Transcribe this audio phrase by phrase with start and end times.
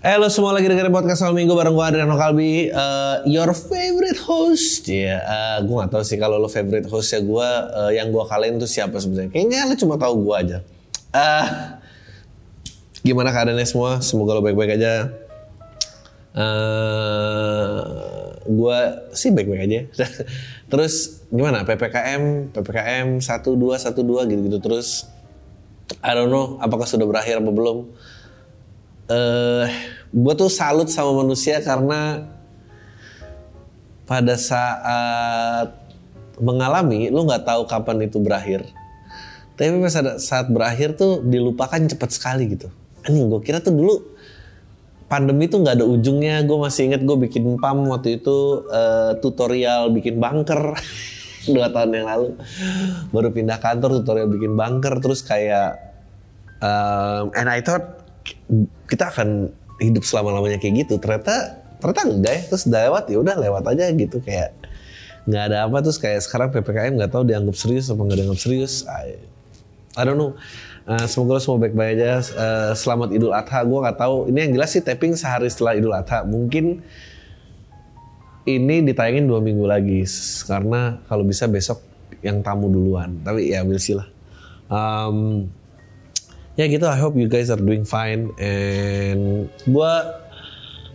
[0.00, 4.88] Halo semua lagi dengerin podcast Soal Minggu bareng gue Adriano Kalbi uh, Your favorite host.
[4.88, 8.16] Ya yeah, uh, gue gak tahu sih kalau lo favorite host ya gue uh, Yang
[8.16, 9.28] gue kalian tuh siapa sebenarnya.
[9.28, 10.58] Kayaknya lo cuma tahu gue aja.
[11.12, 11.76] Uh,
[13.04, 14.00] Gimana keadaannya semua?
[14.00, 15.12] Semoga lo baik-baik aja.
[16.32, 17.84] Uh,
[18.48, 18.78] Gue
[19.12, 19.80] sih baik-baik aja.
[20.72, 21.68] Terus gimana?
[21.68, 25.12] PPKM PPKM 1, 2, 1, 2 gitu-gitu terus.
[26.00, 27.92] I don't know apakah sudah berakhir apa belum
[29.10, 29.66] uh,
[30.10, 32.30] gue tuh salut sama manusia karena
[34.06, 35.70] pada saat
[36.40, 38.66] mengalami lu nggak tahu kapan itu berakhir.
[39.54, 42.72] Tapi pada saat berakhir tuh dilupakan cepat sekali gitu.
[43.04, 43.94] Anjing gue kira tuh dulu
[45.06, 46.42] pandemi tuh nggak ada ujungnya.
[46.48, 50.74] Gue masih inget gue bikin pam waktu itu uh, tutorial bikin bunker.
[51.54, 52.28] Dua tahun yang lalu.
[53.12, 54.96] Baru pindah kantor tutorial bikin bunker.
[54.96, 55.76] Terus kayak
[56.64, 57.99] um, and I thought
[58.90, 59.50] kita akan
[59.80, 61.00] hidup selama lamanya kayak gitu.
[61.00, 62.42] Ternyata ternyata enggak ya.
[62.52, 64.20] Terus lewat ya udah lewat aja gitu.
[64.20, 64.56] Kayak
[65.24, 65.76] nggak ada apa.
[65.84, 68.84] Terus kayak sekarang ppkm nggak tahu dianggap serius apa nggak dianggap serius.
[68.88, 69.18] I,
[69.96, 70.36] I don't know.
[70.90, 72.12] Uh, semoga lo semua baik-baik aja.
[72.34, 73.62] Uh, selamat idul adha.
[73.62, 74.32] Gue nggak tahu.
[74.32, 76.26] Ini yang jelas sih tapping sehari setelah idul adha.
[76.26, 76.82] Mungkin
[78.48, 80.02] ini ditayangin dua minggu lagi.
[80.48, 81.84] Karena kalau bisa besok
[82.24, 83.22] yang tamu duluan.
[83.22, 84.08] Tapi ya we'll see lah.
[84.66, 85.46] Um,
[86.58, 88.34] ya gitu I hope you guys are doing fine.
[88.40, 89.92] And gue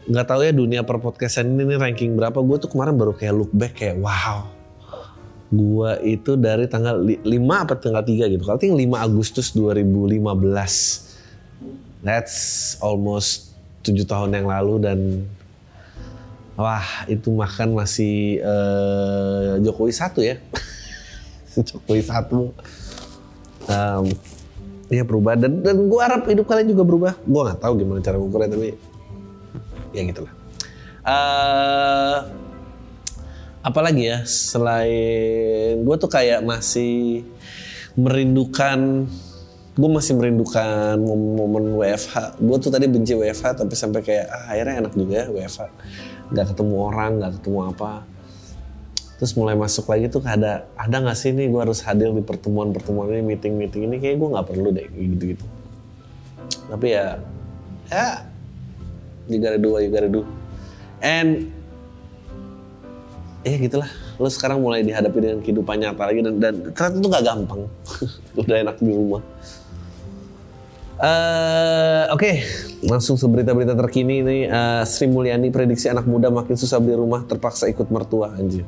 [0.05, 2.39] nggak tahu ya dunia per podcastan ini nih ranking berapa.
[2.43, 4.47] Gue tuh kemarin baru kayak look back kayak wow.
[5.53, 8.43] Gue itu dari tanggal 5 apa tanggal 3 gitu.
[8.43, 10.25] Kalau 5 Agustus 2015
[12.05, 13.55] that's almost
[13.85, 14.99] 7 tahun yang lalu dan
[16.55, 20.37] wah itu makan masih uh, Jokowi satu ya.
[21.69, 22.53] Jokowi satu.
[23.65, 24.05] Um,
[24.85, 27.13] Iya berubah dan dan gue harap hidup kalian juga berubah.
[27.25, 28.69] Gue nggak tahu gimana cara mengukurnya tapi
[29.95, 30.33] ya gitulah.
[31.05, 32.17] Uh,
[33.65, 37.25] apalagi ya selain gue tuh kayak masih
[37.97, 39.09] merindukan
[39.75, 42.39] gue masih merindukan momen WFH.
[42.39, 45.61] Gue tuh tadi benci WFH tapi sampai kayak ah, akhirnya enak juga ya WFH.
[46.33, 48.14] Gak ketemu orang, gak ketemu apa
[49.15, 53.15] terus mulai masuk lagi tuh ada ada nggak sih nih gue harus hadir di pertemuan-pertemuan
[53.15, 55.45] ini meeting-meeting ini kayak gue nggak perlu deh gitu-gitu
[56.67, 57.19] tapi ya
[57.87, 58.27] ya
[59.31, 60.27] you gotta do what you gotta do
[60.99, 61.47] and
[63.47, 63.87] ya gitulah
[64.19, 67.61] lo sekarang mulai dihadapi dengan kehidupan nyata lagi dan, dan ternyata itu nggak gampang
[68.41, 69.23] udah enak di rumah
[70.95, 72.35] Uh, Oke, okay.
[72.87, 74.37] langsung ke berita-berita terkini ini.
[74.47, 78.63] Uh, Sri Mulyani prediksi anak muda makin susah beli rumah terpaksa ikut mertua anjir.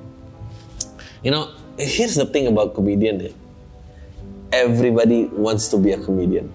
[1.25, 3.31] You know, here's the thing about comedian ya.
[4.53, 6.53] Everybody wants to be a comedian.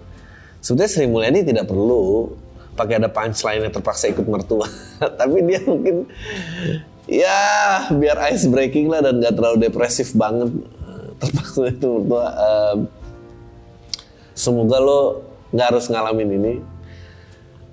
[0.62, 2.32] Sebetulnya Sri Mulyani tidak perlu
[2.78, 4.64] pakai ada punchline yang terpaksa ikut mertua.
[5.20, 6.06] Tapi dia mungkin
[7.10, 7.42] ya
[7.90, 10.54] biar ice breaking lah dan gak terlalu depresif banget
[11.18, 12.26] terpaksa itu mertua.
[12.38, 12.78] Um,
[14.32, 15.00] semoga lo
[15.52, 16.52] gak harus ngalamin ini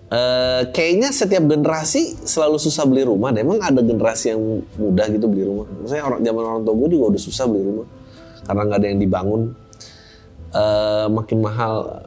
[0.09, 3.29] Uh, kayaknya setiap generasi selalu susah beli rumah.
[3.29, 3.45] Deh.
[3.45, 4.41] Emang ada generasi yang
[4.81, 5.69] mudah gitu beli rumah.
[5.69, 7.87] Maksudnya orang zaman orang tua gue juga udah susah beli rumah
[8.49, 9.41] karena nggak ada yang dibangun.
[10.49, 12.01] Uh, makin mahal.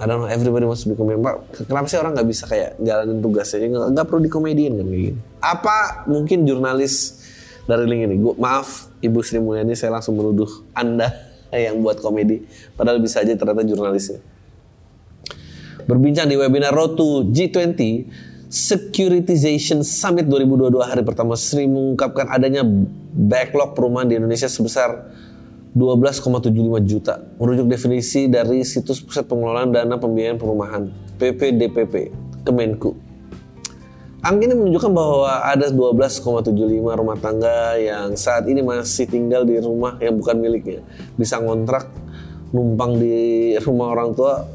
[0.00, 1.26] I don't know, everybody wants to be comedian.
[1.66, 3.66] Kenapa sih orang nggak bisa kayak jalanin tugasnya?
[3.68, 5.20] Nggak perlu dikomediin kan kayak gini.
[5.42, 5.76] Apa
[6.06, 7.20] mungkin jurnalis
[7.66, 8.16] dari link ini?
[8.22, 11.10] Gua, maaf, Ibu Sri Mulyani, saya langsung menuduh Anda
[11.66, 12.46] yang buat komedi.
[12.78, 14.22] Padahal bisa aja ternyata jurnalisnya.
[15.90, 18.06] Berbincang di webinar Road to G20
[18.46, 22.62] Securitization Summit 2022 hari pertama Sri mengungkapkan adanya
[23.10, 25.10] backlog perumahan di Indonesia sebesar
[25.74, 26.46] 12,75
[26.86, 27.18] juta.
[27.42, 30.86] Merujuk definisi dari situs Pusat Pengelolaan Dana Pembiayaan Perumahan
[31.18, 32.14] PPDPP
[32.46, 32.94] Kemenku.
[34.22, 36.54] Angka ini menunjukkan bahwa ada 12,75
[36.86, 40.86] rumah tangga yang saat ini masih tinggal di rumah yang bukan miliknya.
[41.18, 41.90] Bisa ngontrak,
[42.54, 44.46] numpang di rumah orang tua,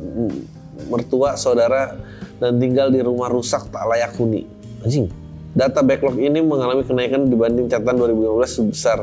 [0.87, 1.95] mertua, saudara,
[2.39, 4.45] dan tinggal di rumah rusak tak layak huni.
[4.83, 5.07] Anjing.
[5.55, 8.97] Data backlog ini mengalami kenaikan dibanding catatan 2015 sebesar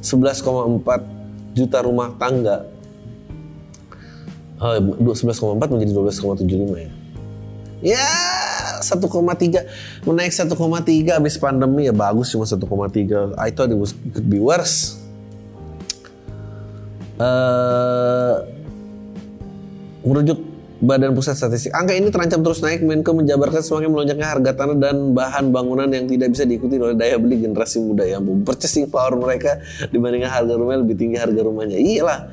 [0.00, 0.80] 11,4
[1.52, 2.64] juta rumah tangga.
[4.58, 4.80] Uh,
[5.14, 6.90] 11,4 menjadi 12,75 ya.
[7.78, 8.10] Ya,
[8.82, 14.42] 1,3 menaik 1,3 habis pandemi ya bagus cuma 1,3 I thought it was could be
[14.42, 14.98] worse
[17.18, 18.42] uh,
[20.02, 20.38] merujuk
[20.78, 21.74] Badan Pusat Statistik.
[21.74, 22.86] Angka ini terancam terus naik.
[22.86, 27.18] Menko menjabarkan semakin melonjaknya harga tanah dan bahan bangunan yang tidak bisa diikuti oleh daya
[27.18, 29.58] beli generasi muda yang purchasing power mereka
[29.90, 31.82] dibandingkan harga rumah lebih tinggi harga rumahnya.
[31.82, 32.30] Iyalah.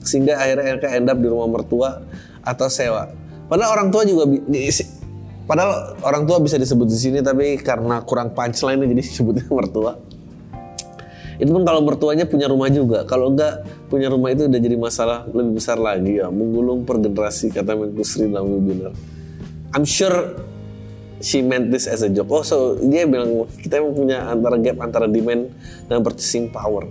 [0.00, 2.00] Sehingga akhirnya mereka end up di rumah mertua
[2.40, 3.12] atau sewa.
[3.52, 4.24] Padahal orang tua juga
[5.44, 10.00] padahal orang tua bisa disebut di sini tapi karena kurang punchline jadi disebutnya mertua.
[11.42, 13.02] Itu pun kalau mertuanya punya rumah juga.
[13.02, 16.30] Kalau enggak punya rumah itu udah jadi masalah lebih besar lagi ya.
[16.30, 18.94] Menggulung per generasi kata Menku Sri dalam webinar.
[19.74, 20.38] I'm sure
[21.18, 22.30] she meant this as a joke.
[22.30, 25.50] Oh, so dia bilang kita emang punya antara gap antara demand
[25.90, 26.86] dan purchasing power.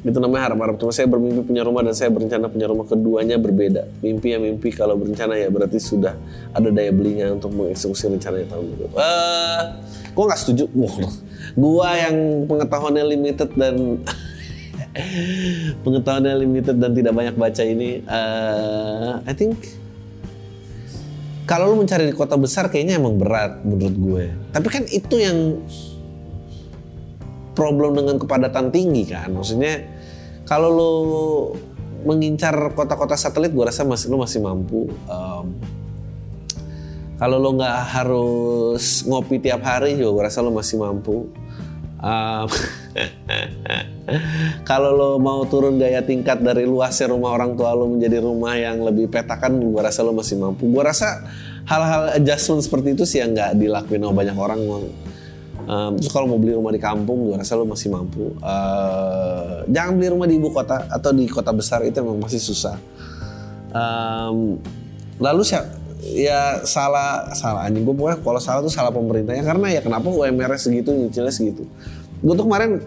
[0.00, 0.80] Itu namanya harap-harap.
[0.80, 3.86] Cuma saya bermimpi punya rumah dan saya berencana punya rumah keduanya berbeda.
[4.00, 6.16] Mimpi ya mimpi, kalau berencana ya berarti sudah
[6.56, 8.96] ada daya belinya untuk mengeksekusi rencananya tahun depan.
[8.96, 9.62] Uh,
[10.10, 10.64] gue nggak setuju.
[10.72, 10.96] Wah,
[11.58, 14.02] gua yang pengetahuannya limited dan
[15.84, 19.80] pengetahuannya limited dan tidak banyak baca ini uh, I think
[21.50, 24.24] kalau lu mencari di kota besar kayaknya emang berat menurut gue.
[24.54, 25.58] Tapi kan itu yang
[27.58, 29.34] problem dengan kepadatan tinggi kan.
[29.34, 29.82] Maksudnya
[30.46, 30.94] kalau lu
[32.06, 34.94] mengincar kota-kota satelit gue rasa masih lu masih mampu.
[35.10, 35.58] Um,
[37.18, 41.28] kalau lo nggak harus ngopi tiap hari juga gue rasa lo masih mampu
[42.00, 42.48] um,
[44.68, 48.82] kalau lo mau turun gaya tingkat dari luasnya rumah orang tua lo menjadi rumah yang
[48.82, 50.66] lebih petakan gue rasa lo masih mampu.
[50.66, 51.22] Gue rasa
[51.68, 54.60] hal-hal adjustment seperti itu sih yang nggak dilakuin sama banyak orang
[55.70, 58.34] um, terus kalau mau beli rumah di kampung gue rasa lo masih mampu.
[58.42, 62.76] Uh, jangan beli rumah di ibu kota atau di kota besar itu memang masih susah.
[63.70, 64.58] Um,
[65.22, 67.68] lalu siapa ya salah salah.
[67.68, 69.44] Anjing gue pokoknya kalau salah tuh salah pemerintahnya.
[69.44, 71.68] Karena ya kenapa UMR segitu nyicilnya segitu?
[72.20, 72.80] Gue tuh kemarin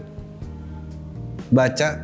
[1.50, 2.02] baca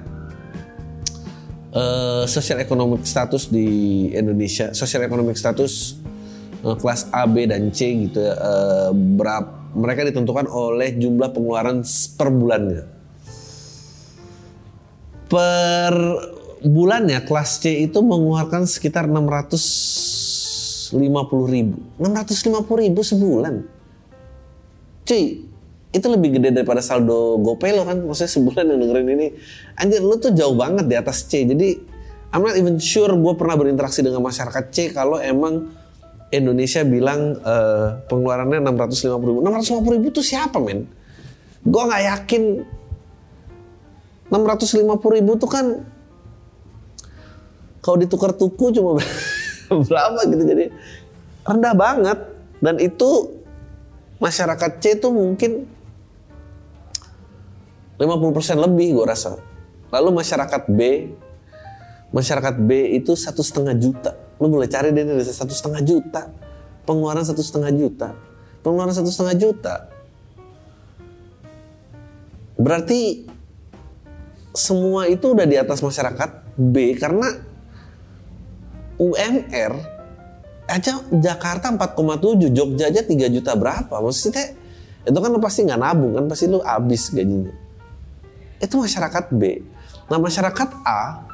[1.75, 5.99] uh, social economic status di Indonesia social economic status
[6.63, 8.35] uh, kelas A B dan C gitu ya.
[8.39, 11.87] Uh, berapa mereka ditentukan oleh jumlah pengeluaran
[12.19, 12.83] per bulannya.
[15.31, 15.95] Per
[16.67, 20.30] bulannya kelas C itu mengeluarkan sekitar 600 650
[20.93, 21.77] ribu.
[21.99, 23.55] 650 ribu sebulan.
[25.07, 25.47] Cuy
[25.91, 27.99] itu lebih gede daripada saldo GoPay lo kan?
[27.99, 29.27] Maksudnya sebulan yang dengerin ini.
[29.75, 31.43] Anjir lu tuh jauh banget di atas C.
[31.43, 31.69] Jadi
[32.31, 35.75] I'm not even sure gue pernah berinteraksi dengan masyarakat C kalau emang
[36.31, 39.39] Indonesia bilang uh, pengeluarannya 650 ribu.
[39.43, 40.87] 650 ribu tuh siapa men?
[41.67, 42.43] Gue nggak yakin.
[44.31, 45.67] 650 ribu tuh kan
[47.83, 48.95] kalau ditukar tuku cuma
[49.91, 50.67] berapa gitu jadi
[51.47, 52.19] rendah banget.
[52.61, 53.41] Dan itu
[54.21, 55.65] masyarakat C itu mungkin
[57.97, 58.05] 50%
[58.61, 59.41] lebih gue rasa.
[59.91, 60.81] Lalu masyarakat B
[62.11, 64.13] masyarakat B itu satu setengah juta.
[64.43, 66.31] Lu boleh cari deh dari satu setengah juta.
[66.85, 68.09] Pengeluaran satu setengah juta.
[68.61, 69.75] Pengeluaran satu setengah juta.
[72.61, 73.25] Berarti
[74.53, 77.41] semua itu udah di atas masyarakat B karena
[79.01, 79.73] UMR
[80.71, 83.91] aja Jakarta 4,7, Jogja aja 3 juta berapa?
[83.91, 84.55] Maksudnya
[85.03, 87.51] itu kan lu pasti nggak nabung kan, pasti lu habis gajinya.
[88.61, 89.43] Itu masyarakat B.
[90.13, 91.27] Nah masyarakat A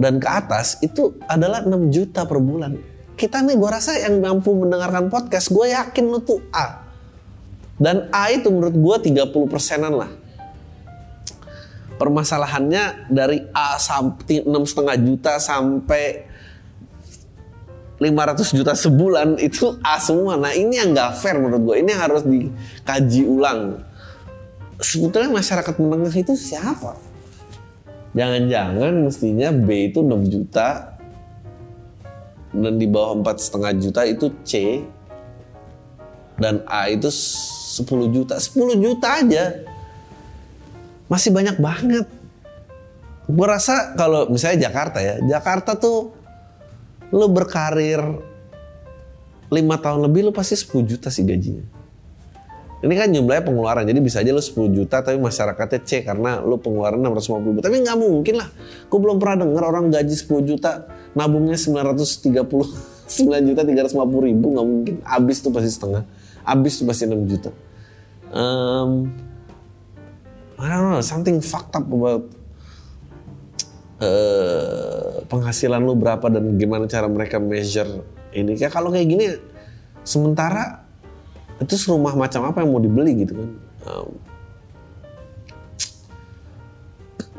[0.00, 2.74] dan ke atas itu adalah 6 juta per bulan.
[3.18, 6.86] Kita nih gue rasa yang mampu mendengarkan podcast, gue yakin lu tuh A.
[7.78, 10.10] Dan A itu menurut gue 30 persenan lah.
[11.98, 16.27] Permasalahannya dari A sampai enam setengah juta sampai
[17.98, 20.38] 500 juta sebulan itu A semua.
[20.38, 21.76] Nah ini yang gak fair menurut gue.
[21.82, 23.82] Ini yang harus dikaji ulang.
[24.78, 26.94] Sebetulnya masyarakat menengah itu siapa?
[28.14, 30.94] Jangan-jangan mestinya B itu 6 juta
[32.54, 34.80] dan di bawah empat setengah juta itu C
[36.38, 37.82] dan A itu 10
[38.14, 38.38] juta.
[38.38, 39.44] 10 juta aja
[41.10, 42.06] masih banyak banget.
[43.28, 46.17] Gue rasa kalau misalnya Jakarta ya, Jakarta tuh
[47.12, 48.00] lo berkarir
[49.48, 51.64] lima tahun lebih lo pasti 10 juta sih gajinya.
[52.78, 56.62] Ini kan jumlahnya pengeluaran, jadi bisa aja lo 10 juta tapi masyarakatnya C karena lo
[56.62, 57.58] pengeluaran 650 ribu.
[57.58, 58.48] Tapi nggak mungkin lah,
[58.86, 60.86] gue belum pernah dengar orang gaji 10 juta,
[61.18, 62.38] nabungnya 930, 9
[63.50, 64.94] juta 350 ribu, nggak mungkin.
[65.02, 66.06] Abis tuh pasti setengah,
[66.46, 67.50] abis tuh pasti 6 juta.
[68.30, 69.10] Um,
[70.54, 72.37] I don't know, something fucked up about
[74.00, 78.02] uh, penghasilan lu berapa dan gimana cara mereka measure
[78.32, 79.26] ini kayak kalau kayak gini
[80.08, 80.88] Sementara
[81.60, 83.50] itu rumah macam apa yang mau dibeli gitu kan?
[83.84, 84.08] Um,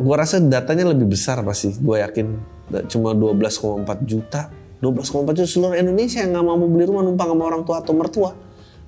[0.05, 1.73] gua rasa datanya lebih besar pasti.
[1.81, 2.37] Gue yakin
[2.93, 4.53] cuma 12,4 juta.
[4.85, 8.31] 12,4 juta seluruh Indonesia yang nggak mau beli rumah numpang sama orang tua atau mertua.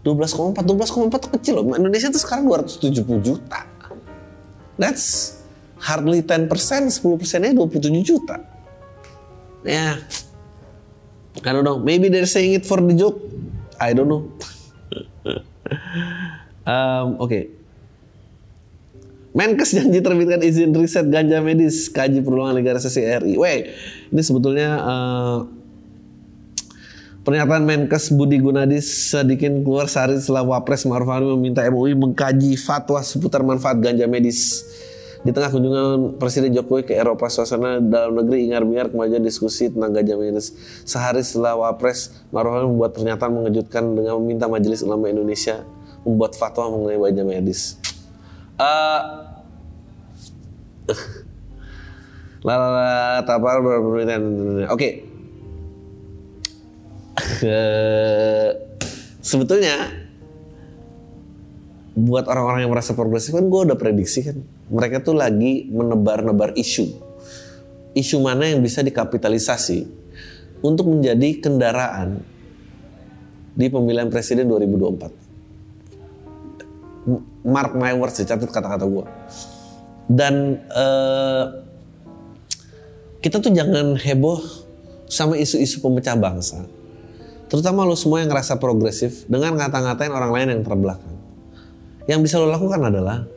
[0.05, 1.73] 12,4, 12,4 kecil loh.
[1.73, 3.65] Indonesia itu sekarang 270 juta.
[4.77, 5.40] That's
[5.81, 8.37] hardly 10%, 10 persennya 27 juta.
[9.65, 9.95] Ya, yeah.
[11.41, 11.81] I don't know.
[11.81, 13.17] Maybe they're saying it for the joke.
[13.81, 14.29] I don't know.
[16.69, 17.25] um, Oke.
[17.25, 17.43] Okay.
[19.31, 23.39] Menkes janji terbitkan izin riset ganja medis kaji perluan legalisasi RI.
[23.39, 23.71] Weh,
[24.11, 25.47] ini sebetulnya uh,
[27.23, 32.99] pernyataan Menkes Budi Gunadi sedikit keluar sehari setelah Wapres Maruf Amin meminta MUI mengkaji fatwa
[32.99, 34.67] seputar manfaat ganja medis.
[35.21, 40.17] Di tengah kunjungan Presiden Jokowi ke Eropa, suasana dalam negeri ingar-bingar kemajuan diskusi tentang gajah
[40.17, 40.57] medis.
[40.81, 45.61] Sehari setelah Wapres, Maruf membuat pernyataan mengejutkan dengan meminta Majelis Ulama Indonesia
[46.01, 47.77] membuat fatwa mengenai gajah medis.
[48.57, 49.29] Uh,
[52.41, 53.61] Lala tapar
[54.73, 55.05] Oke.
[59.21, 59.93] Sebetulnya
[61.93, 66.87] buat orang-orang yang merasa progresif kan gue udah prediksi kan mereka tuh lagi menebar-nebar isu.
[67.91, 69.83] Isu mana yang bisa dikapitalisasi
[70.63, 72.23] untuk menjadi kendaraan
[73.51, 75.11] di pemilihan presiden 2024
[77.41, 79.05] mark my words catat kata-kata gue
[80.11, 81.43] dan uh,
[83.21, 84.41] kita tuh jangan heboh
[85.05, 86.65] sama isu-isu pemecah bangsa.
[87.51, 91.15] Terutama lo semua yang ngerasa progresif dengan ngata-ngatain orang lain yang terbelakang.
[92.09, 93.27] Yang bisa lo lakukan adalah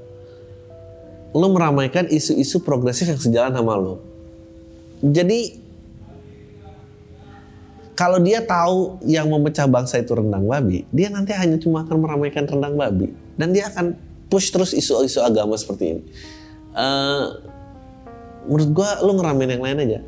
[1.34, 3.98] lo meramaikan isu-isu progresif yang sejalan sama lo.
[5.02, 5.58] Jadi
[7.98, 12.46] kalau dia tahu yang memecah bangsa itu rendang babi, dia nanti hanya cuma akan meramaikan
[12.46, 13.98] rendang babi dan dia akan
[14.30, 16.02] push terus isu-isu agama seperti ini.
[16.74, 17.38] Uh,
[18.50, 20.00] menurut gue lo ngeramein yang lain aja.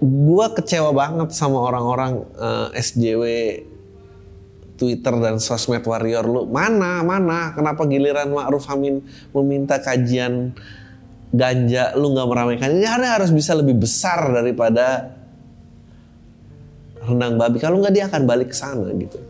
[0.00, 3.22] Gue kecewa banget sama orang-orang uh, eh, SJW
[4.80, 7.52] Twitter dan sosmed warrior lu mana mana?
[7.52, 9.04] Kenapa giliran Ma'ruf Amin
[9.36, 10.56] meminta kajian
[11.28, 12.72] ganja lu nggak meramaikan?
[12.72, 15.12] Ini harus bisa lebih besar daripada
[17.04, 17.60] rendang babi.
[17.60, 19.29] Kalau nggak dia akan balik ke sana gitu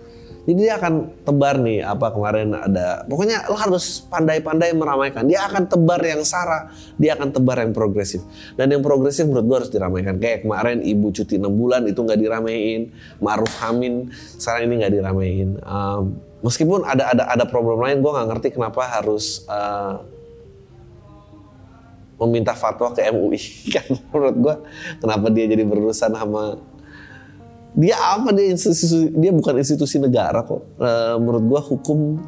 [0.50, 5.23] jadi dia akan tebar nih apa kemarin ada pokoknya lo harus pandai-pandai meramaikan.
[5.23, 8.26] Dia akan tebar yang sara, dia akan tebar yang progresif.
[8.59, 10.19] Dan yang progresif menurut gue harus diramaikan.
[10.19, 12.90] Kayak kemarin ibu cuti 6 bulan itu nggak diramein,
[13.23, 14.11] Maruf Amin
[14.42, 15.49] sekarang ini nggak diramein.
[15.62, 20.02] Um, meskipun ada ada ada problem lain, gue nggak ngerti kenapa harus uh,
[22.26, 23.40] meminta fatwa ke MUI
[23.78, 24.54] kan menurut gue
[24.99, 26.61] kenapa dia jadi berurusan sama
[27.75, 28.35] dia apa?
[28.35, 30.62] Dia institusi dia bukan institusi negara kok.
[30.79, 30.91] E,
[31.23, 32.19] menurut gua hukum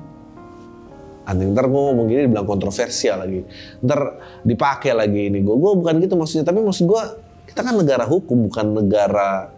[1.23, 3.47] anjing ntar gue ngomong gini dibilang kontroversial lagi.
[3.83, 4.01] Ntar
[4.43, 5.39] dipakai lagi ini.
[5.43, 7.03] Gue gue bukan gitu maksudnya tapi maksud gue
[7.51, 9.51] kita kan negara hukum bukan negara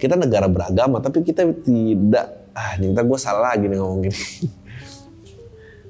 [0.00, 4.20] kita negara beragama tapi kita tidak ah ntar gue salah lagi nih ngomong gini.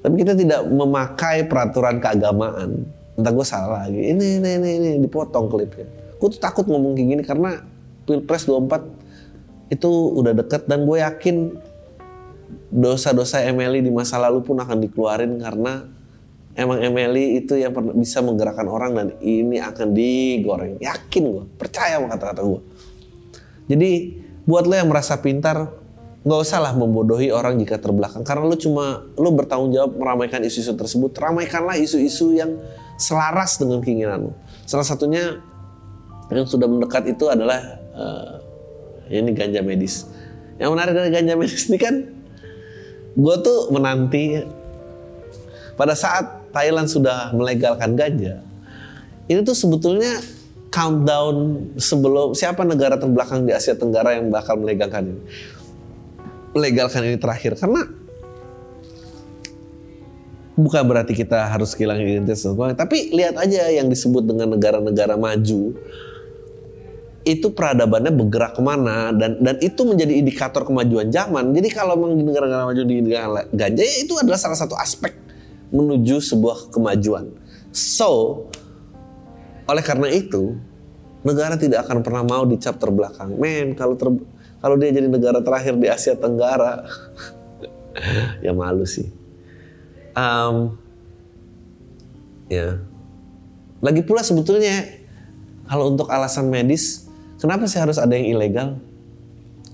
[0.01, 2.89] Tapi kita tidak memakai peraturan keagamaan.
[3.21, 4.01] Entah gue salah lagi.
[4.01, 5.85] Ini ini ini, ini dipotong klipnya.
[6.17, 7.61] Gue tuh takut ngomong kayak gini karena
[8.09, 9.00] pilpres 24
[9.71, 11.37] itu udah deket dan gue yakin
[12.71, 15.87] dosa-dosa Emily di masa lalu pun akan dikeluarin karena
[16.59, 20.83] emang Emily itu yang bisa menggerakkan orang dan ini akan digoreng.
[20.83, 22.61] Yakin gue, percaya sama kata-kata gue.
[23.71, 23.91] Jadi
[24.43, 25.71] buat lo yang merasa pintar,
[26.27, 30.75] nggak usah lah membodohi orang jika terbelakang karena lo cuma lo bertanggung jawab meramaikan isu-isu
[30.75, 31.15] tersebut.
[31.15, 32.59] Ramaikanlah isu-isu yang
[32.99, 34.33] selaras dengan keinginan lo.
[34.67, 35.39] Salah satunya
[36.31, 37.59] yang sudah mendekat itu adalah
[37.95, 38.40] uh,
[39.11, 40.07] ini ganja medis.
[40.57, 41.95] Yang menarik dari ganja medis ini kan,
[43.19, 44.41] gue tuh menanti
[45.75, 48.39] pada saat Thailand sudah melegalkan ganja,
[49.27, 50.23] ini tuh sebetulnya
[50.71, 55.23] countdown sebelum siapa negara terbelakang di Asia Tenggara yang bakal melegalkan ini.
[56.55, 57.87] Melegalkan ini terakhir karena
[60.59, 62.45] bukan berarti kita harus kehilangan identitas
[62.77, 65.73] tapi lihat aja yang disebut dengan negara-negara maju
[67.21, 71.53] itu peradabannya bergerak ke mana dan dan itu menjadi indikator kemajuan zaman.
[71.53, 75.13] Jadi kalau memang di negara-negara maju di negara ganja ya itu adalah salah satu aspek
[75.69, 77.29] menuju sebuah kemajuan.
[77.77, 78.45] So
[79.69, 80.57] oleh karena itu
[81.21, 83.37] negara tidak akan pernah mau dicap terbelakang.
[83.37, 84.09] Men kalau ter,
[84.65, 86.89] kalau dia jadi negara terakhir di Asia Tenggara
[88.45, 89.13] ya malu sih.
[90.17, 90.81] Um,
[92.49, 92.81] ya.
[93.85, 94.89] Lagi pula sebetulnya
[95.69, 97.10] kalau untuk alasan medis
[97.41, 98.77] Kenapa sih harus ada yang ilegal?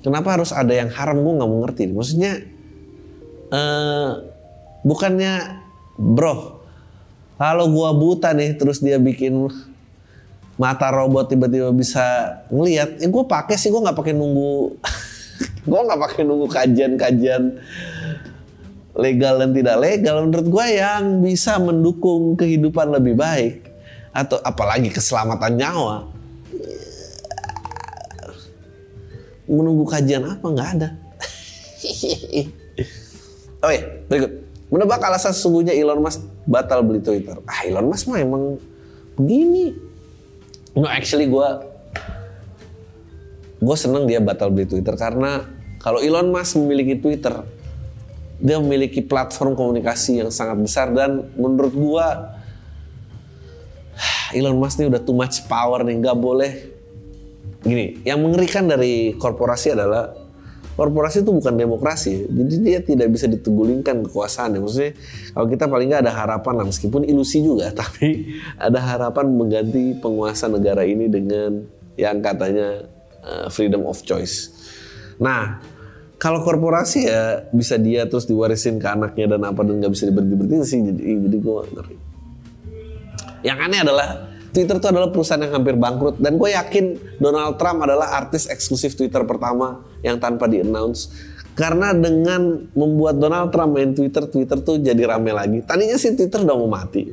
[0.07, 1.19] kenapa harus ada yang haram?
[1.19, 2.39] Gue nggak mengerti maksudnya
[3.51, 4.11] eh
[4.87, 5.63] bukannya
[5.99, 6.63] bro
[7.39, 9.51] kalau gua buta nih terus dia bikin
[10.59, 14.79] mata robot tiba-tiba bisa ngelihat ya gue pakai sih gue nggak pakai nunggu
[15.71, 17.43] gue nggak pakai nunggu kajian-kajian
[18.97, 20.25] legal dan tidak legal.
[20.25, 23.69] Menurut gue yang bisa mendukung kehidupan lebih baik
[24.17, 26.16] atau apalagi keselamatan nyawa
[29.47, 30.47] menunggu kajian apa?
[30.47, 30.89] Nggak ada.
[33.67, 33.79] Oke
[34.11, 34.33] berikut.
[34.67, 37.39] Menebak alasan sesungguhnya Elon Musk batal beli Twitter.
[37.47, 38.59] Ah Elon Musk mah emang
[39.15, 39.79] begini.
[40.75, 41.49] No actually gue
[43.57, 45.49] gue seneng dia batal beli Twitter karena
[45.81, 47.47] kalau Elon Musk memiliki Twitter
[48.37, 52.07] dia memiliki platform komunikasi yang sangat besar dan menurut gue
[54.37, 56.76] Elon Musk ini udah too much power nih nggak boleh
[57.67, 60.27] gini yang mengerikan dari korporasi adalah
[60.77, 62.29] korporasi itu bukan demokrasi.
[62.29, 64.61] Jadi dia tidak bisa ditugulingkan kekuasaannya.
[64.61, 64.93] Maksudnya
[65.33, 70.47] kalau kita paling nggak ada harapan lah meskipun ilusi juga tapi ada harapan mengganti penguasa
[70.47, 71.65] negara ini dengan
[71.97, 72.85] yang katanya
[73.25, 74.53] uh, freedom of choice.
[75.17, 75.59] Nah
[76.21, 80.37] kalau korporasi ya bisa dia terus diwarisin ke anaknya dan apa dan nggak bisa diberhenti
[80.37, 80.81] berhenti sih.
[80.85, 81.97] Jadi jadi gue ngeri.
[83.45, 84.09] Yang aneh adalah
[84.57, 86.17] Twitter itu adalah perusahaan yang hampir bangkrut.
[86.17, 91.13] Dan gue yakin Donald Trump adalah artis eksklusif Twitter pertama yang tanpa di announce
[91.57, 95.61] karena dengan membuat Donald Trump main Twitter Twitter tuh jadi rame lagi.
[95.61, 97.09] Tadinya sih Twitter udah mau mati.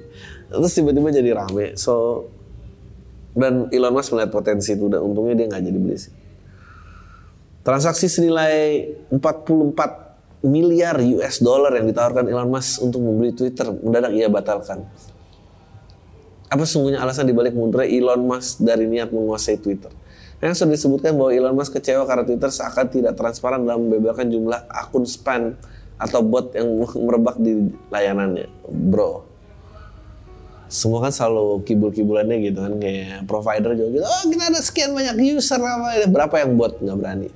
[0.47, 1.75] Terus tiba-tiba jadi rame.
[1.75, 2.27] So
[3.35, 4.87] dan Elon Musk melihat potensi itu.
[4.87, 6.13] Dan untungnya dia nggak jadi beli sih.
[7.63, 13.67] Transaksi senilai 44 miliar US dollar yang ditawarkan Elon Musk untuk membeli Twitter.
[13.71, 14.87] Mendadak ia batalkan
[16.53, 19.89] apa sesungguhnya alasan dibalik mundurnya Elon Musk dari niat menguasai Twitter?
[20.37, 24.69] Yang sudah disebutkan bahwa Elon Musk kecewa karena Twitter seakan tidak transparan dalam membeberkan jumlah
[24.69, 25.57] akun spam
[25.97, 26.69] atau bot yang
[27.09, 28.45] merebak di layanannya.
[28.69, 29.25] Bro,
[30.69, 34.05] semua kan selalu kibul-kibulannya gitu kan kayak provider juga gitu.
[34.05, 37.29] Oh kita ada sekian banyak user apa berapa yang bot nggak berani.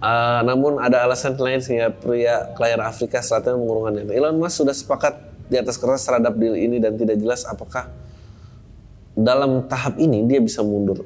[0.00, 4.08] Uh, namun ada alasan lain sehingga pria klien Afrika Selatan mengurungkannya.
[4.10, 7.90] Elon Musk sudah sepakat di atas kertas terhadap deal ini dan tidak jelas apakah
[9.18, 11.02] dalam tahap ini dia bisa mundur.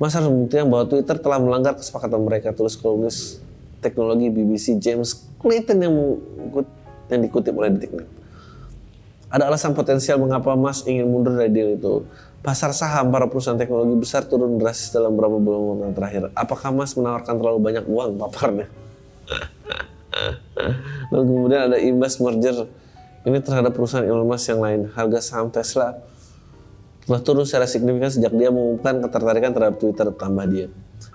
[0.00, 3.42] Mas harus membuktikan bahwa Twitter telah melanggar kesepakatan mereka tulis kolumnis
[3.84, 5.94] teknologi BBC James Clayton yang
[7.10, 8.08] yang dikutip oleh Detiknet.
[9.30, 12.06] Ada alasan potensial mengapa Mas ingin mundur dari deal itu.
[12.40, 16.32] Pasar saham para perusahaan teknologi besar turun drastis dalam beberapa bulan terakhir.
[16.32, 18.66] Apakah Mas menawarkan terlalu banyak uang paparnya?
[21.12, 22.66] Lalu kemudian ada imbas merger
[23.24, 24.80] ini terhadap perusahaan Elon Musk yang lain.
[24.96, 26.00] Harga saham Tesla
[27.04, 30.70] telah turun secara signifikan sejak dia mengumumkan ketertarikan terhadap Twitter tambah dia.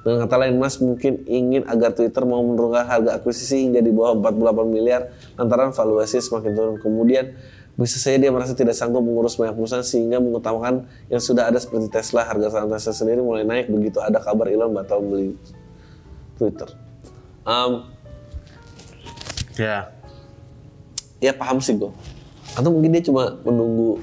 [0.06, 4.18] Dengan kata lain, Musk mungkin ingin agar Twitter mau menurunkan harga akuisisi hingga di bawah
[4.18, 6.76] 48 miliar lantaran valuasi semakin turun.
[6.78, 7.34] Kemudian
[7.76, 11.90] bisa saja dia merasa tidak sanggup mengurus banyak perusahaan sehingga mengutamakan yang sudah ada seperti
[11.90, 12.22] Tesla.
[12.22, 15.34] Harga saham Tesla sendiri mulai naik begitu ada kabar Elon batal beli
[16.38, 16.70] Twitter.
[17.46, 17.90] Um,
[19.58, 19.95] ya,
[21.26, 21.90] ya paham sih gue
[22.56, 24.00] atau mungkin dia cuma menunggu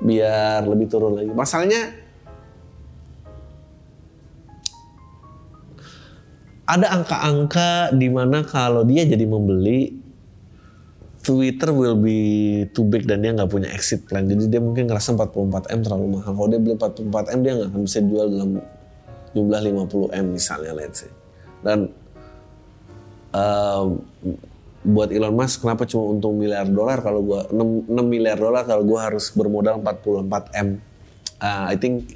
[0.00, 1.92] biar lebih turun lagi masalahnya
[6.66, 10.06] ada angka-angka di mana kalau dia jadi membeli
[11.26, 12.18] Twitter will be
[12.70, 14.30] too big dan dia nggak punya exit plan.
[14.30, 16.38] Jadi dia mungkin ngerasa 44 m terlalu mahal.
[16.38, 18.50] Kalau dia beli 44 m dia nggak akan bisa jual dalam
[19.34, 21.10] jumlah 50 m misalnya let's say.
[21.66, 21.90] Dan
[23.34, 24.06] um,
[24.86, 27.02] buat Elon Musk kenapa cuma untung miliar dolar?
[27.02, 30.68] Kalau gua 6, 6 miliar dolar kalau gua harus bermodal 44 m.
[31.42, 32.14] Uh, I think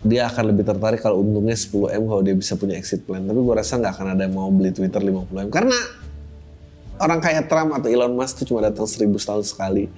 [0.00, 3.20] dia akan lebih tertarik kalau untungnya 10 m kalau dia bisa punya exit plan.
[3.20, 5.48] Tapi gua rasa nggak akan ada yang mau beli Twitter 50 m.
[5.52, 5.76] Karena
[7.04, 9.92] orang kayak Trump atau Elon Musk itu cuma datang seribu tahun sekali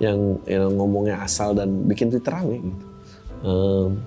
[0.00, 2.86] yang, yang ngomongnya asal dan bikin Twitter rame gitu.
[3.42, 4.00] Um,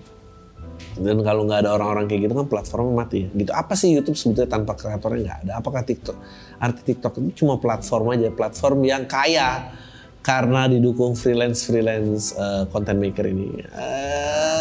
[0.96, 3.30] dan kalau nggak ada orang-orang kayak gitu kan platformnya mati ya.
[3.36, 3.52] Gitu.
[3.52, 5.52] Apa sih YouTube sebetulnya tanpa kreatornya nggak ada?
[5.60, 6.16] Apakah TikTok?
[6.56, 9.76] Arti TikTok itu cuma platform aja, platform yang kaya
[10.24, 13.60] karena didukung freelance freelance uh, content maker ini.
[13.76, 14.56] Uh,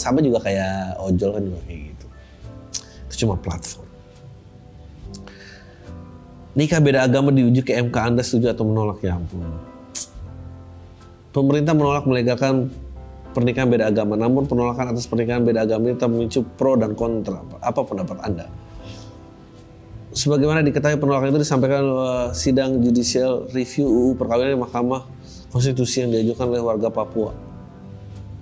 [0.00, 2.06] sama juga kayak ojol kan juga kayak gitu.
[3.04, 3.84] Itu cuma platform.
[6.56, 9.44] Nikah beda agama diuji ke MK Anda setuju atau menolak ya ampun.
[11.30, 12.72] Pemerintah menolak melegalkan
[13.38, 14.18] pernikahan beda agama.
[14.18, 17.38] Namun penolakan atas pernikahan beda agama ini memicu pro dan kontra.
[17.62, 18.50] Apa pendapat Anda?
[20.10, 25.06] Sebagaimana diketahui penolakan itu disampaikan uh, sidang judicial review UU perkawinan di Mahkamah
[25.54, 27.30] Konstitusi yang diajukan oleh warga Papua.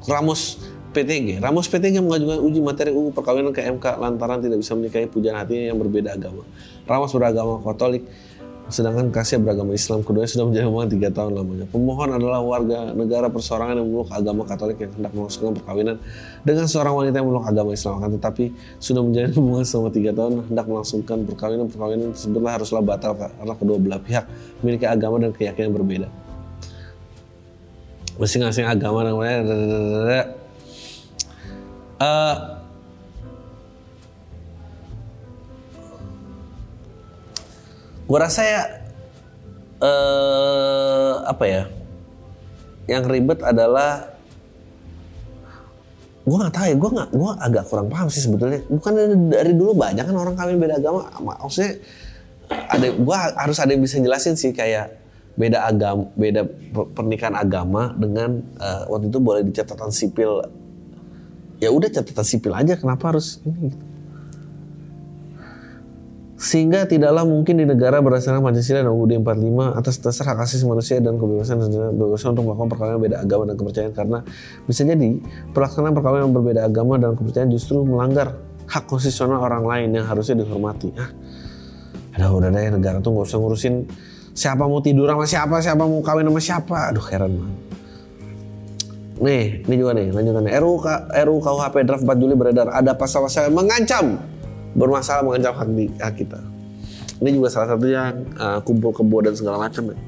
[0.09, 0.57] Ramos
[0.97, 5.37] PTG, Ramos PTG mengajukan uji materi UU perkawinan ke MK lantaran tidak bisa menikahi pujaan
[5.37, 6.49] hatinya yang berbeda agama.
[6.89, 8.09] Ramos beragama Katolik,
[8.67, 10.03] sedangkan kasih beragama Islam.
[10.03, 11.67] Keduanya sudah menjadi hubungan tiga tahun lamanya.
[11.71, 15.97] Pemohon adalah warga negara perseorangan yang memeluk agama Katolik yang hendak melangsungkan perkawinan
[16.43, 17.93] dengan seorang wanita yang memeluk agama Islam.
[18.03, 18.45] Akan tetapi
[18.83, 21.67] sudah menjalin hubungan selama tiga tahun hendak melangsungkan perkawinan.
[21.71, 24.25] Perkawinan tersebutlah haruslah batal karena kedua belah pihak
[24.63, 26.09] memiliki agama dan keyakinan berbeda.
[28.17, 29.45] Masing-masing agama namanya
[32.01, 32.56] uh,
[38.07, 38.63] gue rasa ya
[39.83, 41.63] uh, apa ya?
[42.87, 44.15] Yang ribet adalah
[46.27, 48.63] gue nggak tahu ya gue nggak gue agak kurang paham sih sebetulnya.
[48.71, 51.83] Bukan dari, dari dulu banyak kan orang kawin beda agama maksudnya
[52.47, 55.03] ada gue harus ada yang bisa jelasin sih kayak
[55.37, 56.47] beda agama beda
[56.95, 60.47] pernikahan agama dengan uh, waktu itu boleh di catatan sipil.
[61.59, 63.73] Ya udah catatan sipil aja kenapa harus ini?
[63.73, 63.96] gitu.
[66.37, 71.01] Sehingga tidaklah mungkin di negara berdasarkan Pancasila dan UUD 45 atas dasar hak asasi manusia
[71.01, 74.19] dan kebebasan dan kebebasan untuk melakukan perkawinan beda agama dan kepercayaan karena
[74.69, 75.09] bisa jadi
[75.57, 78.37] pelaksanaan perkawinan berbeda agama dan kepercayaan justru melanggar
[78.69, 80.93] hak konstitusional orang lain yang harusnya dihormati.
[81.01, 81.09] Ah,
[82.13, 83.75] ada udah deh negara tuh nggak usah ngurusin
[84.37, 86.77] siapa mau tidur sama siapa, siapa mau kawin sama siapa.
[86.93, 87.61] Aduh heran banget.
[89.17, 90.53] Nih, ini juga nih lanjutannya.
[90.61, 90.77] RUU,
[91.09, 94.21] RUU KUHP draft 4 Juli beredar ada pasal-pasal yang mengancam
[94.77, 96.41] bermasalah mengancam hak, di, hak kita.
[97.17, 99.99] Ini juga salah satunya uh, kumpul kebo dan segala macam ya.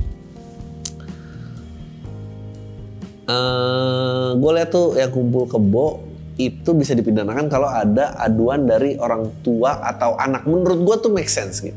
[3.28, 6.04] Uh, gue lihat tuh yang kumpul kebo
[6.40, 10.44] itu bisa dipidanakan kalau ada aduan dari orang tua atau anak.
[10.44, 11.76] Menurut gue tuh make sense gitu.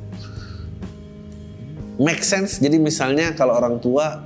[1.96, 2.60] Make sense.
[2.60, 4.20] Jadi misalnya kalau orang tua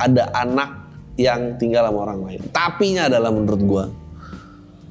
[0.00, 0.80] ada anak
[1.20, 2.40] yang tinggal sama orang lain.
[2.48, 3.84] Tapinya adalah menurut gue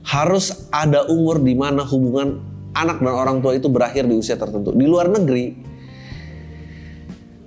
[0.04, 2.40] harus ada umur di mana hubungan
[2.74, 4.72] anak dan orang tua itu berakhir di usia tertentu.
[4.72, 5.58] Di luar negeri,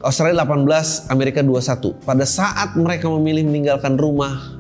[0.03, 2.03] Australia 18, Amerika 21.
[2.03, 4.59] Pada saat mereka memilih meninggalkan rumah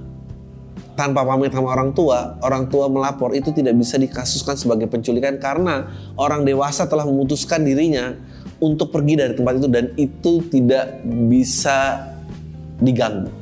[0.95, 5.89] tanpa pamit sama orang tua, orang tua melapor itu tidak bisa dikasuskan sebagai penculikan karena
[6.15, 8.15] orang dewasa telah memutuskan dirinya
[8.63, 12.07] untuk pergi dari tempat itu dan itu tidak bisa
[12.79, 13.33] diganggu.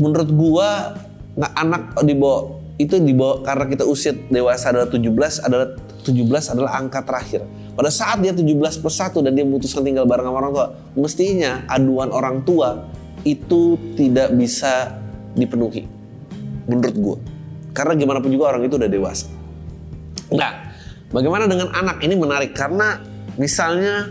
[0.00, 0.96] Menurut gua
[1.36, 5.68] anak dibawa itu dibawa karena kita usia dewasa adalah 17 adalah
[6.02, 7.46] 17 adalah angka terakhir.
[7.74, 10.66] Pada saat dia 17 plus 1 dan dia memutuskan tinggal bareng sama orang tua,
[10.98, 12.86] mestinya aduan orang tua
[13.22, 14.94] itu tidak bisa
[15.38, 15.86] dipenuhi.
[16.66, 17.16] Menurut gue.
[17.74, 19.26] Karena gimana pun juga orang itu udah dewasa.
[20.30, 20.70] Nah,
[21.10, 22.02] bagaimana dengan anak?
[22.02, 23.02] Ini menarik karena
[23.34, 24.10] misalnya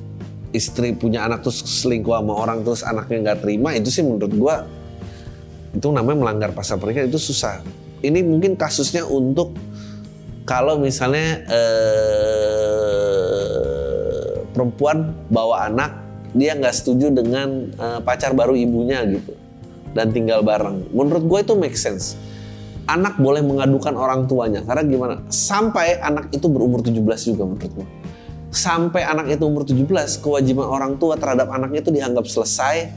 [0.51, 4.67] istri punya anak terus selingkuh sama orang terus anaknya nggak terima itu sih menurut gua
[5.71, 7.63] itu namanya melanggar pasal pernikahan itu susah.
[8.03, 9.55] Ini mungkin kasusnya untuk
[10.43, 12.41] kalau misalnya eh,
[14.51, 15.95] perempuan bawa anak
[16.35, 19.31] dia nggak setuju dengan eh, pacar baru ibunya gitu
[19.95, 20.91] dan tinggal bareng.
[20.91, 22.19] Menurut gue itu make sense.
[22.89, 25.21] Anak boleh mengadukan orang tuanya karena gimana?
[25.31, 26.99] Sampai anak itu berumur 17
[27.31, 28.00] juga menurut gue
[28.51, 29.87] sampai anak itu umur 17
[30.19, 32.91] kewajiban orang tua terhadap anaknya itu dianggap selesai.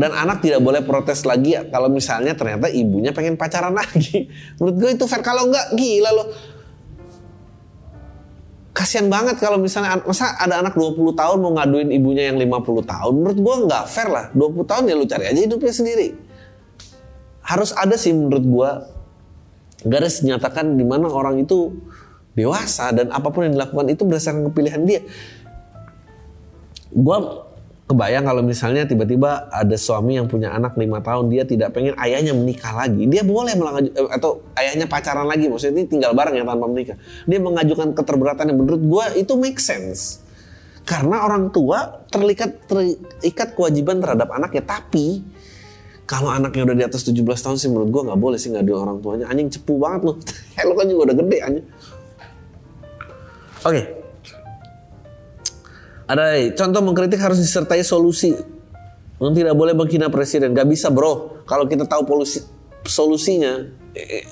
[0.00, 4.28] Dan anak tidak boleh protes lagi kalau misalnya ternyata ibunya pengen pacaran lagi.
[4.60, 5.20] Menurut gue itu fair.
[5.24, 6.28] Kalau enggak gila loh.
[8.70, 13.12] Kasihan banget kalau misalnya masa ada anak 20 tahun mau ngaduin ibunya yang 50 tahun?
[13.12, 14.24] Menurut gue nggak fair lah.
[14.32, 16.08] 20 tahun ya lu cari aja hidupnya sendiri.
[17.44, 18.70] Harus ada sih menurut gue
[19.84, 21.76] garis nyatakan di mana orang itu
[22.34, 25.00] dewasa dan apa pun yang dilakukan itu berdasarkan kepilihan dia.
[26.90, 27.46] Gua
[27.90, 32.30] kebayang kalau misalnya tiba-tiba ada suami yang punya anak lima tahun dia tidak pengen ayahnya
[32.30, 33.10] menikah lagi.
[33.10, 36.96] Dia boleh melanggar eh, atau ayahnya pacaran lagi maksudnya ini tinggal bareng ya tanpa menikah.
[37.26, 40.22] Dia mengajukan keterberatan yang menurut gue itu make sense.
[40.86, 44.62] Karena orang tua terlikat terikat kewajiban terhadap anaknya.
[44.62, 45.22] Tapi
[46.06, 49.02] kalau anaknya udah di atas 17 tahun sih menurut gue nggak boleh sih ngadu orang
[49.02, 49.26] tuanya.
[49.26, 50.16] Anjing cepu banget loh
[50.70, 51.66] lo kan juga udah gede anjing
[53.60, 53.72] Oke.
[53.76, 53.84] Okay.
[56.10, 56.24] Ada
[56.58, 58.34] contoh mengkritik harus disertai solusi.
[59.20, 60.56] Tidak boleh menghina presiden.
[60.56, 61.44] Gak bisa bro.
[61.44, 62.40] Kalau kita tahu polusi
[62.88, 64.24] solusinya eh,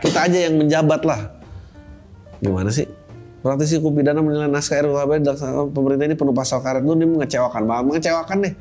[0.00, 1.20] kita aja yang menjabat lah.
[2.40, 2.88] Gimana sih?
[3.38, 7.62] Praktisi hukum pidana menilai naskah RUHP dilaksanakan pemerintah ini penuh pasal karet itu ini mengecewakan
[7.70, 8.54] banget, mengecewakan deh.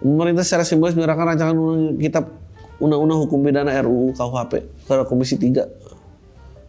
[0.00, 2.24] Pemerintah secara simbolis menyerahkan rancangan undang- kitab
[2.80, 4.52] undang-undang hukum pidana RUU KUHP
[4.88, 5.81] ke Komisi 3.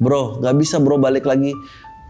[0.01, 1.53] Bro, nggak bisa bro balik lagi.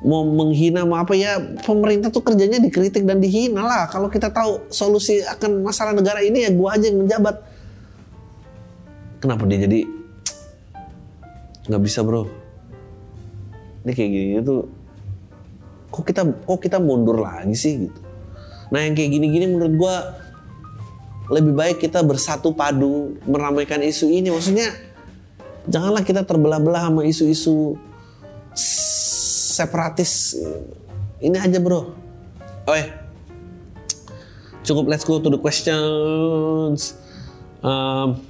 [0.04, 3.84] Mau menghina mau apa ya pemerintah tuh kerjanya dikritik dan dihina lah.
[3.88, 7.40] Kalau kita tahu solusi akan masalah negara ini ya gua aja yang menjabat.
[9.24, 9.88] Kenapa dia jadi
[11.72, 12.28] nggak bisa bro?
[13.88, 14.68] Ini kayak gini tuh
[15.88, 18.00] kok kita kok kita mundur lagi sih gitu?
[18.76, 19.96] Nah yang kayak gini-gini menurut gua
[21.32, 24.28] lebih baik kita bersatu padu meramaikan isu ini.
[24.28, 24.93] Maksudnya
[25.70, 27.78] janganlah kita terbelah-belah sama isu-isu
[28.56, 30.38] separatis.
[31.24, 31.96] Ini aja bro.
[32.68, 33.04] Oke
[34.64, 36.96] cukup let's go to the questions.
[37.64, 38.24] Um,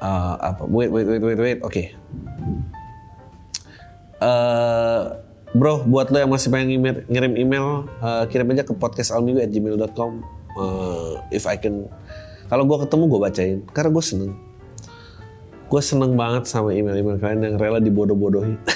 [0.00, 0.62] uh, apa?
[0.68, 1.58] Wait wait wait wait wait.
[1.64, 1.96] Oke.
[4.20, 5.02] Eh,
[5.56, 11.14] bro buat lo yang masih pengen ngirim, ngirim email eh, kirim aja ke podcastalminggu@gmail.com Eh,
[11.30, 11.88] if I can
[12.50, 13.58] kalau gue ketemu gue bacain.
[13.70, 14.34] Karena gue seneng.
[15.70, 18.58] Gue seneng banget sama email-email kalian yang rela dibodoh-bodohi.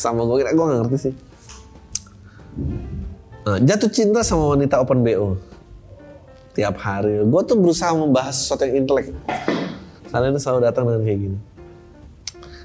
[0.00, 1.14] Sama gue kira gue gak ngerti sih.
[3.44, 5.36] Nah, jatuh cinta sama wanita open BO
[6.56, 7.20] tiap hari.
[7.24, 9.12] Gue tuh berusaha membahas sesuatu yang intelek.
[10.08, 11.38] Kalian selalu datang dengan kayak gini.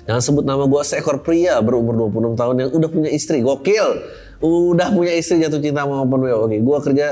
[0.06, 3.44] Jangan sebut nama gue seekor pria berumur 26 tahun yang udah punya istri.
[3.44, 3.88] Gokil.
[4.40, 6.48] Udah punya istri jatuh cinta sama open WO.
[6.48, 7.08] Oke, gue kerja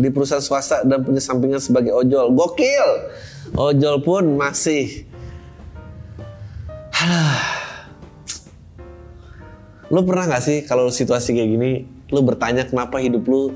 [0.00, 2.32] di perusahaan swasta dan punya sampingan sebagai ojol.
[2.32, 2.88] Gokil.
[3.52, 5.04] Ojol pun masih.
[9.92, 11.70] Lu pernah gak sih kalau situasi kayak gini,
[12.14, 13.52] lu bertanya kenapa hidup lu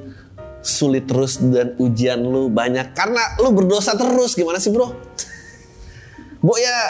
[0.64, 4.90] sulit terus dan ujian lu banyak karena lu berdosa terus gimana sih bro?
[6.40, 6.80] Bu ya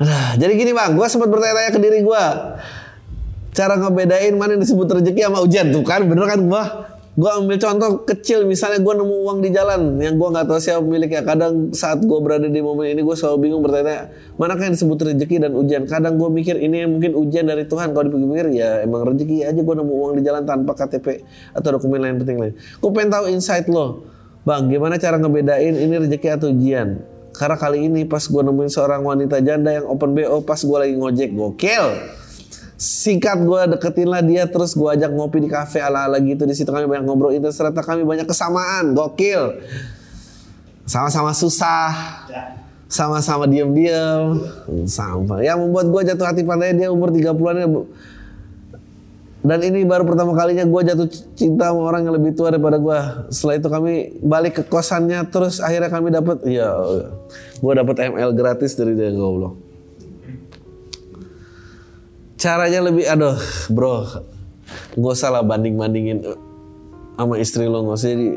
[0.00, 2.24] Nah, jadi gini bang, gue sempat bertanya-tanya ke diri gue,
[3.52, 6.62] cara ngebedain mana yang disebut rezeki sama ujian tuh kan, bener kan gue?
[7.20, 10.80] Gue ambil contoh kecil, misalnya gue nemu uang di jalan yang gue nggak tahu siapa
[10.80, 11.20] pemiliknya.
[11.20, 14.08] Kadang saat gue berada di momen ini gue selalu bingung bertanya,
[14.40, 15.84] manakah yang disebut rezeki dan ujian?
[15.84, 17.92] Kadang gue mikir ini mungkin ujian dari Tuhan.
[17.92, 21.20] Kalau dipikir-pikir ya emang rezeki aja gue nemu uang di jalan tanpa KTP
[21.52, 22.54] atau dokumen lain penting lain.
[22.56, 24.08] Gue pengen tahu insight lo,
[24.48, 27.04] bang, gimana cara ngebedain ini rezeki atau ujian?
[27.36, 30.96] Karena kali ini pas gue nemuin seorang wanita janda yang open BO pas gue lagi
[30.96, 31.84] ngojek gokil.
[32.80, 36.72] Singkat gue deketin lah dia terus gue ajak ngopi di kafe ala-ala gitu di situ
[36.72, 39.60] kami banyak ngobrol itu ternyata kami banyak kesamaan gokil.
[40.88, 41.92] Sama-sama susah,
[42.88, 44.40] sama-sama diam-diam,
[44.88, 45.44] sama.
[45.44, 47.68] Yang membuat gue jatuh hati pada dia umur 30-an ya,
[49.40, 52.98] dan ini baru pertama kalinya gue jatuh cinta sama orang yang lebih tua daripada gue.
[53.32, 56.76] Setelah itu kami balik ke kosannya, terus akhirnya kami dapat, ya,
[57.60, 59.69] gue dapat ML gratis dari dia goblok.
[62.40, 63.36] Caranya lebih, aduh,
[63.68, 64.08] bro,
[64.96, 66.24] gak usah lah banding bandingin
[67.20, 68.16] sama istri lo, gak usah.
[68.16, 68.28] Jadi,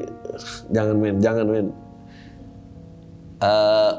[0.76, 1.68] jangan men, jangan men.
[3.40, 3.92] Uh,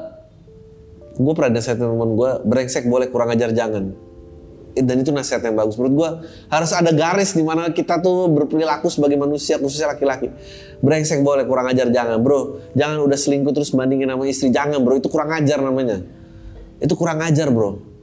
[1.17, 3.97] gue pernah nasihat teman gue, brengsek boleh kurang ajar jangan.
[4.77, 5.73] Dan itu nasihat yang bagus.
[5.81, 6.09] Menurut gue
[6.53, 10.29] harus ada garis di mana kita tuh berperilaku sebagai manusia khususnya laki-laki.
[10.85, 12.61] Brengsek boleh kurang ajar jangan bro.
[12.77, 14.99] Jangan udah selingkuh terus bandingin sama istri jangan bro.
[14.99, 16.03] Itu kurang ajar namanya.
[16.83, 17.94] Itu kurang ajar bro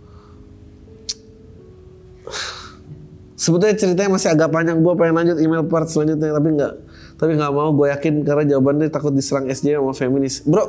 [3.42, 6.72] sebetulnya ceritanya masih agak panjang gue pengen lanjut email part selanjutnya tapi nggak
[7.18, 10.64] tapi nggak mau gue yakin karena jawabannya takut diserang SJ sama feminis bro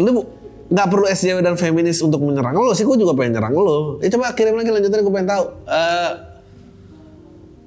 [0.00, 0.24] lu
[0.66, 4.02] nggak perlu SJW dan feminis untuk menyerang lo sih, gue juga pengen nyerang lo.
[4.02, 5.44] Ya coba kirim lagi lanjutannya gue pengen tahu.
[5.62, 6.12] Uh,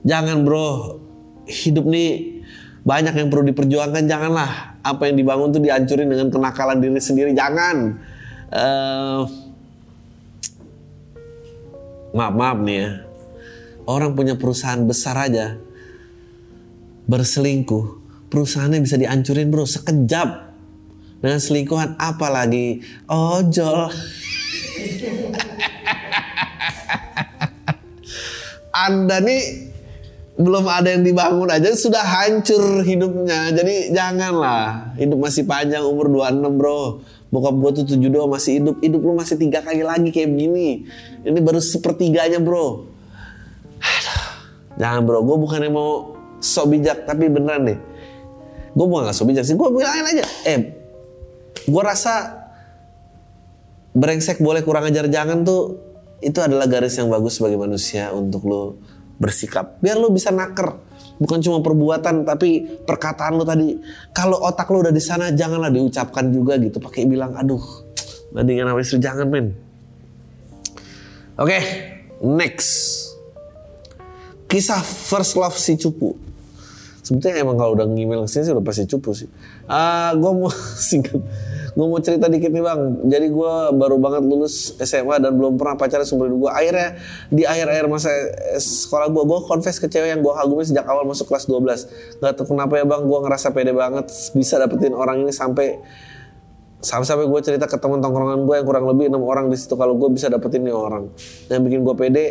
[0.03, 0.99] jangan bro,
[1.47, 2.43] hidup nih
[2.83, 4.03] banyak yang perlu diperjuangkan.
[4.03, 7.31] Janganlah apa yang dibangun tuh dihancurin dengan kenakalan diri sendiri.
[7.31, 8.03] Jangan.
[8.49, 9.23] Uh,
[12.09, 12.89] maaf maaf nih ya,
[13.89, 15.57] orang punya perusahaan besar aja
[17.09, 17.97] berselingkuh,
[18.29, 19.65] perusahaannya bisa dihancurin bro.
[19.65, 20.53] Sekejap
[21.25, 23.89] dengan selingkuhan apalagi ojol.
[28.69, 29.73] Anda nih
[30.39, 33.51] belum ada yang dibangun aja sudah hancur hidupnya.
[33.51, 37.01] Jadi janganlah hidup masih panjang umur 26 bro.
[37.29, 38.77] Bokap gue tuh 72 masih hidup.
[38.79, 40.85] Hidup lu masih tiga kali lagi kayak begini.
[41.25, 42.88] Ini baru sepertiganya bro
[44.79, 45.21] jangan bro.
[45.21, 47.79] Gue bukan yang mau sok bijak tapi beneran deh.
[48.73, 49.59] Gue bukan gak sok bijak sih.
[49.59, 50.25] Gue bilangin aja.
[50.47, 50.59] Eh
[51.67, 52.47] gue rasa
[53.93, 55.05] brengsek boleh kurang ajar.
[55.11, 55.91] Jangan tuh.
[56.19, 58.75] Itu adalah garis yang bagus sebagai manusia untuk lo
[59.19, 59.79] bersikap.
[59.79, 60.75] Biar lu bisa naker.
[61.19, 63.75] Bukan cuma perbuatan tapi perkataan lu tadi.
[64.15, 66.79] Kalau otak lu udah di sana janganlah diucapkan juga gitu.
[66.79, 67.63] Pakai bilang aduh
[68.35, 69.55] bandingan sama istri jangan men.
[71.39, 71.59] Oke
[72.19, 73.08] next
[74.49, 76.17] kisah first love si cupu.
[77.05, 79.29] Sebetulnya emang kalau udah ngemail ke sini sih udah pasti cupu sih.
[79.69, 80.49] Ah gue mau
[80.89, 81.21] singkat.
[81.77, 82.81] Gue mau cerita dikit nih bang.
[83.07, 86.89] Jadi gue baru banget lulus SMA dan belum pernah pacaran seumur hidup gue akhirnya
[87.29, 88.11] di akhir-akhir masa
[88.57, 92.33] sekolah gue gue confess ke cewek yang gue kagumi sejak awal masuk kelas 12 gak
[92.35, 93.01] tau kenapa ya bang.
[93.05, 95.79] Gue ngerasa pede banget bisa dapetin orang ini sampai
[96.79, 99.99] sampai-sampai gue cerita ke teman tongkrongan gue yang kurang lebih enam orang di situ kalau
[99.99, 101.11] gue bisa dapetin nih orang.
[101.51, 102.25] Yang bikin gue pede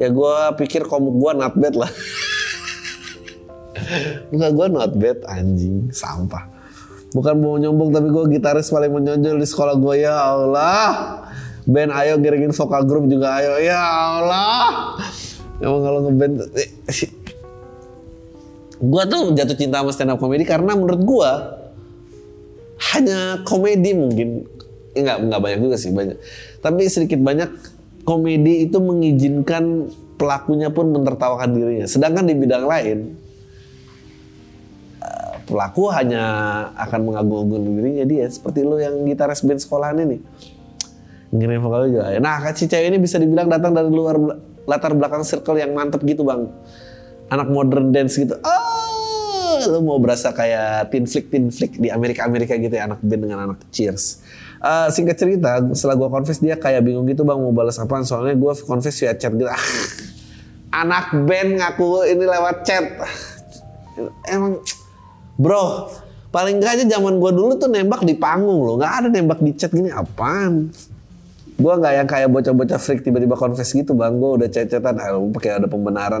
[0.00, 1.92] ya gue pikir komuk gue not bad lah.
[4.32, 6.48] Enggak gue not bad anjing sampah.
[7.12, 10.88] Bukan mau nyombong tapi gue gitaris paling menonjol di sekolah gue ya Allah.
[11.68, 14.96] Band ayo giringin vokal grup juga ayo ya Allah.
[15.60, 16.72] Emang kalau ngeband eh,
[18.80, 21.59] gue tuh jatuh cinta sama stand up comedy karena menurut gue
[22.80, 24.48] hanya komedi mungkin.
[24.96, 26.16] Enggak enggak banyak juga sih banyak.
[26.64, 27.50] Tapi sedikit banyak
[28.08, 31.86] komedi itu mengizinkan pelakunya pun mentertawakan dirinya.
[31.86, 32.98] Sedangkan di bidang lain
[35.50, 36.22] pelaku hanya
[36.78, 40.22] akan mengagung-agungkan dirinya dia seperti lo yang gitaris band sekolahan ini.
[41.34, 42.14] Ngirim vokal juga.
[42.22, 44.14] Nah si cewek ini bisa dibilang datang dari luar
[44.66, 46.46] latar belakang circle yang mantep gitu bang.
[47.30, 48.38] Anak modern dance gitu.
[48.42, 48.79] Oh
[49.68, 53.20] lo mau berasa kayak teen flick teen flick di Amerika Amerika gitu ya anak band
[53.26, 54.24] dengan anak cheers
[54.64, 58.38] uh, singkat cerita setelah gue confess dia kayak bingung gitu bang mau balas apaan soalnya
[58.38, 59.50] gue confess via chat gitu
[60.84, 62.84] anak band ngaku ini lewat chat
[64.30, 64.62] emang
[65.40, 65.88] Bro,
[66.28, 68.76] paling enggak aja zaman gue dulu tuh nembak di panggung loh.
[68.76, 70.68] Nggak ada nembak di chat gini apaan.
[71.56, 74.20] Gue nggak yang kayak bocah-bocah freak tiba-tiba confess gitu bang.
[74.20, 76.20] Gue udah chat-chatan, ah, pakai ada pembenaran.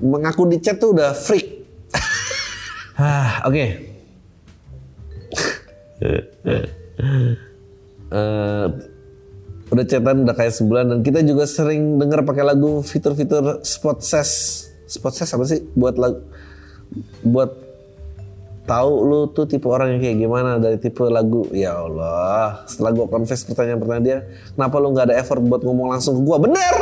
[0.00, 1.57] Mengaku di chat tuh udah freak.
[2.98, 3.54] Ah, oke.
[3.54, 3.68] Okay.
[8.14, 8.66] uh,
[9.68, 14.30] udah chatan udah kayak sebulan dan kita juga sering denger pakai lagu fitur-fitur spot ses
[14.88, 15.60] spot ses apa sih?
[15.76, 16.18] Buat lagu
[17.22, 17.50] buat
[18.68, 21.48] tahu lu tuh tipe orang yang kayak gimana dari tipe lagu.
[21.52, 24.18] Ya Allah setelah gue confess pertanyaan-pertanyaan dia
[24.56, 26.74] kenapa lu nggak ada effort buat ngomong langsung ke gue bener!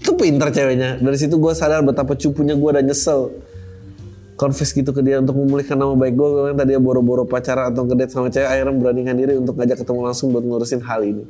[0.00, 0.96] Itu pinter ceweknya.
[0.96, 3.49] Dari situ gue sadar betapa cupunya gue udah nyesel
[4.40, 7.84] confess gitu ke dia untuk memulihkan nama baik gue gue tadi dia boro-boro pacaran atau
[7.84, 11.28] ngedate sama cewek akhirnya beranikan diri untuk ngajak ketemu langsung buat ngurusin hal ini.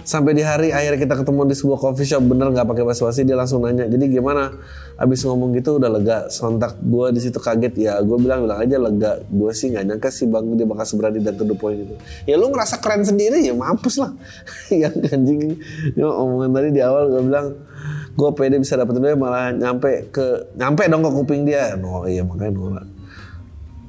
[0.00, 3.38] Sampai di hari akhir kita ketemu di sebuah coffee shop bener nggak pakai basa-basi dia
[3.38, 3.86] langsung nanya.
[3.86, 4.50] Jadi gimana?
[4.98, 6.18] Abis ngomong gitu udah lega.
[6.34, 7.78] Sontak gue di situ kaget.
[7.78, 9.22] Ya gue bilang bilang aja lega.
[9.30, 11.94] Gue sih nggak nyangka sih bang dia bakal seberani dan to the point gitu
[12.26, 13.38] ya lu ngerasa keren sendiri?
[13.38, 14.10] Ya mampus lah.
[14.82, 15.62] Yang anjing.
[15.94, 17.46] Ya, omongan tadi di awal gue bilang
[18.20, 21.72] gue pede bisa dapetin dia malah nyampe ke nyampe dong ke kuping dia.
[21.80, 22.86] No iya makanya nolak.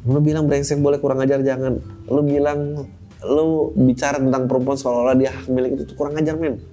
[0.07, 1.83] Lu bilang brengsek boleh kurang ajar jangan.
[2.07, 2.87] Lu bilang
[3.21, 5.93] lu bicara tentang perempuan seolah-olah dia milik itu.
[5.99, 6.63] Kurang ajar men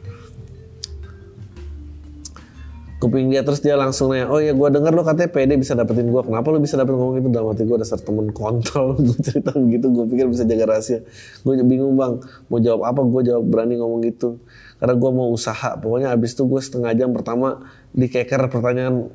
[2.99, 6.11] kuping dia terus dia langsung nanya oh ya gue denger lo katanya PD bisa dapetin
[6.11, 7.31] gue kenapa lo bisa dapetin ngomong itu?
[7.31, 11.07] Dalam hati gue dasar temen kontol gue cerita begitu gue pikir bisa jaga rahasia.
[11.47, 12.19] Gue bingung bang
[12.51, 13.01] mau jawab apa?
[13.07, 14.43] Gue jawab berani ngomong gitu.
[14.83, 15.79] Karena gue mau usaha.
[15.79, 19.15] Pokoknya abis itu gue setengah jam pertama dikeker pertanyaan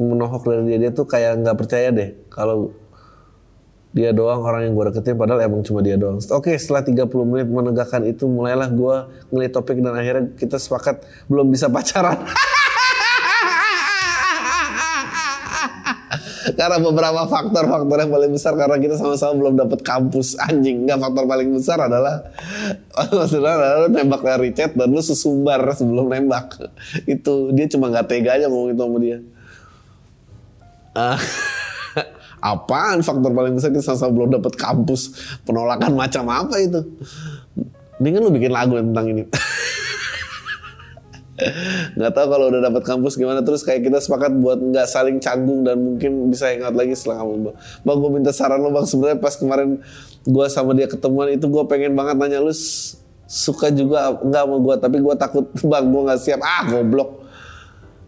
[0.00, 0.88] menohok dari dia.
[0.88, 2.72] Dia tuh kayak nggak percaya deh kalau
[3.92, 6.16] dia doang orang yang gue deketin padahal emang cuma dia doang.
[6.32, 8.96] Oke setelah 30 menit menegakkan itu mulailah gue
[9.28, 12.16] ngeliat topik dan akhirnya kita sepakat belum bisa pacaran.
[16.58, 21.24] karena beberapa faktor-faktor yang paling besar karena kita sama-sama belum dapat kampus anjing nggak faktor
[21.26, 22.26] paling besar adalah
[23.18, 26.58] maksudnya adalah lu nembak dari chat dan lu sesumbar sebelum nembak
[27.06, 29.18] itu dia cuma nggak tega aja ngomong itu sama dia
[30.98, 31.20] uh,
[32.42, 35.14] Apaan faktor paling besar kita sama belum dapat kampus
[35.46, 36.82] penolakan macam apa itu?
[38.02, 39.22] Mendingan lu bikin lagu tentang ini.
[41.98, 43.40] nggak tahu kalau udah dapat kampus gimana.
[43.40, 47.54] Terus kayak kita sepakat buat nggak saling canggung dan mungkin bisa ingat lagi setelah kamu
[47.84, 48.86] bang gue minta saran lo bang.
[48.86, 49.80] Sebenarnya pas kemarin
[50.22, 52.54] gue sama dia ketemuan itu gue pengen banget nanya lu
[53.26, 56.40] suka juga nggak mau gue tapi gue takut bang gue nggak siap.
[56.42, 57.22] Ah goblok.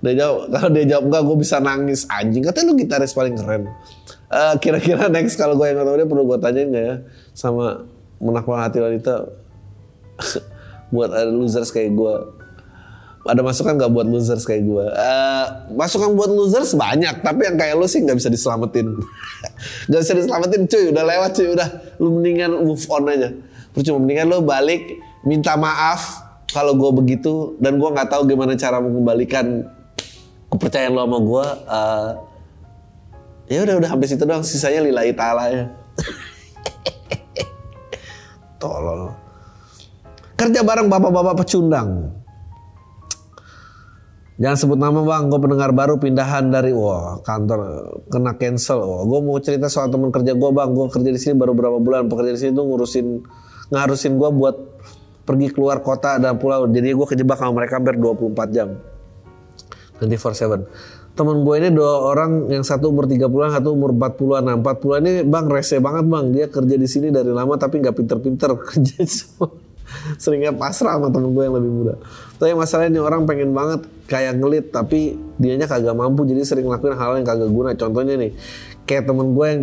[0.04, 2.00] Dia jawab kalau dia jawab enggak gue bisa nangis.
[2.12, 3.72] Anjing katanya lu gitaris paling keren.
[4.28, 6.96] Uh, kira-kira next kalau gue yang ketemu dia perlu gue tanyain nggak ya
[7.32, 9.30] sama menakwa hati wanita
[10.94, 12.14] buat ada losers kayak gue
[13.24, 17.74] ada masukan nggak buat losers kayak gue uh, masukan buat losers banyak tapi yang kayak
[17.80, 18.92] lu sih nggak bisa diselamatin.
[19.88, 20.84] Nggak bisa diselamatin cuy.
[20.92, 21.48] Udah lewat cuy.
[21.56, 21.68] Udah.
[21.96, 23.32] Lu mendingan move on aja.
[23.72, 24.04] Percuma.
[24.04, 26.20] Mendingan lu balik minta maaf
[26.52, 29.64] kalau gue begitu dan gue nggak tahu gimana cara mengembalikan
[30.52, 32.10] kepercayaan lo sama gue uh,
[33.48, 34.44] ya udah udah habis itu doang.
[34.44, 35.64] Sisanya lillahi ta'ala ya.
[38.60, 39.16] Tolol.
[40.36, 42.12] Kerja bareng bapak-bapak pecundang
[44.44, 47.60] Jangan sebut nama bang, gue pendengar baru pindahan dari wah kantor
[48.12, 48.76] kena cancel.
[48.84, 51.80] Wah, gue mau cerita soal teman kerja gue bang, gue kerja di sini baru berapa
[51.80, 52.12] bulan.
[52.12, 53.24] Pekerja di sini tuh ngurusin
[53.72, 54.56] ngarusin gue buat
[55.24, 56.68] pergi keluar kota dan pulau.
[56.68, 58.76] Jadi gue kejebak sama mereka hampir 24 jam.
[60.04, 60.68] 24/7.
[61.16, 64.44] Temen gue ini dua orang yang satu umur 30-an, satu umur 40-an.
[64.44, 66.24] Nah, 40-an ini bang rese banget bang.
[66.36, 69.63] Dia kerja di sini dari lama tapi nggak pinter-pinter kerja semua
[70.16, 71.94] seringnya pasrah sama temen gue yang lebih muda.
[72.38, 76.96] Tapi masalahnya ini orang pengen banget kayak ngelit tapi dianya kagak mampu jadi sering ngelakuin
[76.96, 77.70] hal yang kagak guna.
[77.74, 78.32] Contohnya nih
[78.84, 79.62] kayak temen gue yang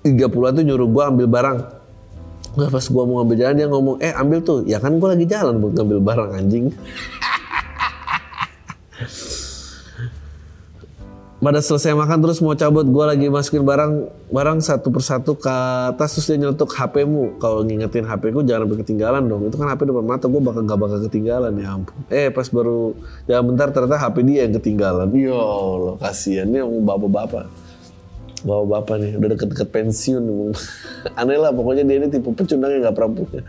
[0.00, 1.58] 30 tuh nyuruh gue ambil barang.
[2.50, 4.66] Nah pas gue mau ngambil jalan dia ngomong, eh ambil tuh.
[4.66, 6.66] Ya kan gue lagi jalan buat ngambil barang anjing.
[11.40, 15.48] pada selesai makan terus mau cabut gue lagi masukin barang barang satu persatu ke
[15.88, 19.48] atas terus dia nyeletuk HPmu kalau ngingetin HP ku jangan sampai ketinggalan dong.
[19.48, 21.56] Itu kan HP depan mata gue bakal gak bakal ketinggalan.
[21.56, 21.96] Ya ampun.
[22.12, 22.92] Eh pas baru
[23.24, 25.08] ya bentar ternyata HP dia yang ketinggalan.
[25.16, 27.48] Ya Allah kasihan ini bapak-bapak.
[28.44, 30.24] Bapak-bapak nih udah deket-deket pensiun.
[31.20, 33.40] Aneh lah pokoknya dia ini tipe pecundang yang gak pernah punya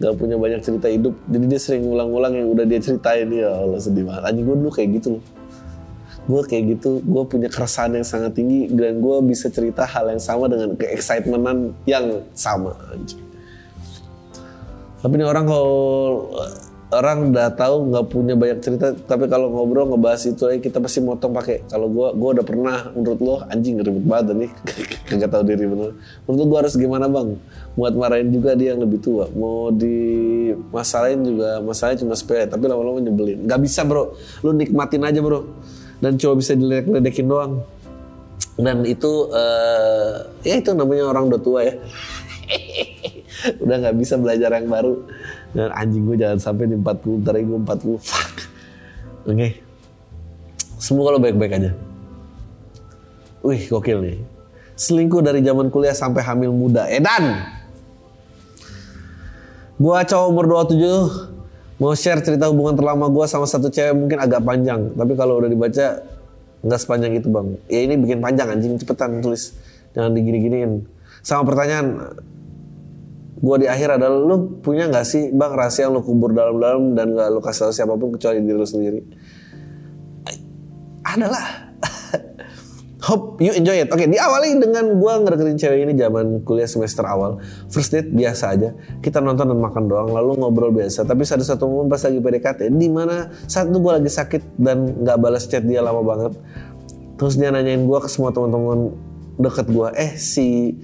[0.00, 1.12] gak punya banyak cerita hidup.
[1.28, 3.28] Jadi dia sering ngulang-ngulang yang udah dia ceritain.
[3.28, 4.24] Ya Allah sedih banget.
[4.24, 5.35] Anjing gue dulu kayak gitu loh
[6.26, 10.22] gue kayak gitu gue punya keresahan yang sangat tinggi dan gue bisa cerita hal yang
[10.22, 12.74] sama dengan keexcitementan yang sama
[15.06, 15.78] tapi ini orang kalau
[16.94, 21.02] orang udah tahu nggak punya banyak cerita tapi kalau ngobrol ngebahas itu aja kita pasti
[21.02, 21.66] motong pakai.
[21.66, 24.50] Kalau gue gue udah pernah menurut lo anjing ribet banget nih.
[25.10, 25.98] Kagak tahu diri bener.
[26.26, 27.34] Menurut gue harus gimana bang?
[27.74, 29.26] Buat marahin juga dia yang lebih tua.
[29.34, 29.98] Mau di
[30.70, 33.46] masalahin juga masalahnya cuma sepele tapi lama-lama nyebelin.
[33.46, 34.14] Nggak bisa bro.
[34.46, 35.42] Lu nikmatin aja bro
[36.00, 37.64] dan cuma bisa diledek-ledekin doang.
[38.56, 41.74] Dan itu uh, ya itu namanya orang udah tua ya.
[43.62, 44.96] Udah nggak bisa belajar yang baru.
[45.52, 48.32] Dan anjing gue jangan sampai di 40 ntar gue 40 fuck.
[49.26, 49.36] Oke.
[49.36, 49.50] Okay.
[50.80, 51.70] semoga lo baik-baik aja.
[53.44, 54.18] Wih gokil nih.
[54.76, 56.88] Selingkuh dari zaman kuliah sampai hamil muda.
[56.90, 57.44] Edan!
[59.76, 61.35] Gue cowok umur 27
[61.76, 64.92] mau share cerita hubungan terlama gue sama satu cewek mungkin agak panjang.
[64.96, 65.86] Tapi kalau udah dibaca
[66.64, 67.46] nggak sepanjang itu bang.
[67.68, 68.80] Ya ini bikin panjang anjing.
[68.80, 69.52] Cepetan tulis.
[69.92, 70.84] Jangan digini-giniin.
[71.20, 72.16] Sama pertanyaan
[73.36, 77.12] gue di akhir adalah lu punya nggak sih bang rahasia yang lu kubur dalam-dalam dan
[77.12, 79.00] nggak lu kasih tahu siapa pun kecuali diri lu sendiri?
[81.06, 81.65] Adalah
[83.06, 83.86] Hope you enjoy it.
[83.94, 87.38] Oke, okay, diawali dengan gue ngereketin cewek ini zaman kuliah semester awal.
[87.70, 88.74] First date biasa aja.
[88.98, 91.06] Kita nonton dan makan doang, lalu ngobrol biasa.
[91.06, 95.06] Tapi ada satu momen pas lagi PDKT, di mana saat itu gue lagi sakit dan
[95.06, 96.34] nggak balas chat dia lama banget.
[97.14, 98.90] Terus dia nanyain gue ke semua teman-teman
[99.38, 100.74] deket gue, eh si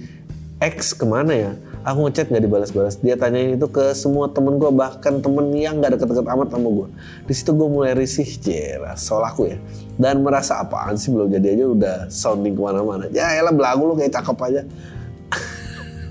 [0.63, 1.51] X ke mana ya?
[1.83, 2.95] Aku ngechat gak dibalas-balas.
[3.03, 6.87] Dia tanyain itu ke semua temen gue, bahkan temen yang gak deket-deket amat sama gue.
[7.27, 9.59] Di situ gue mulai risih, jelas, soal aku ya.
[9.99, 13.11] Dan merasa apaan sih belum jadi aja udah sounding ke mana-mana.
[13.11, 14.61] Ya elah belagu lu kayak cakep aja.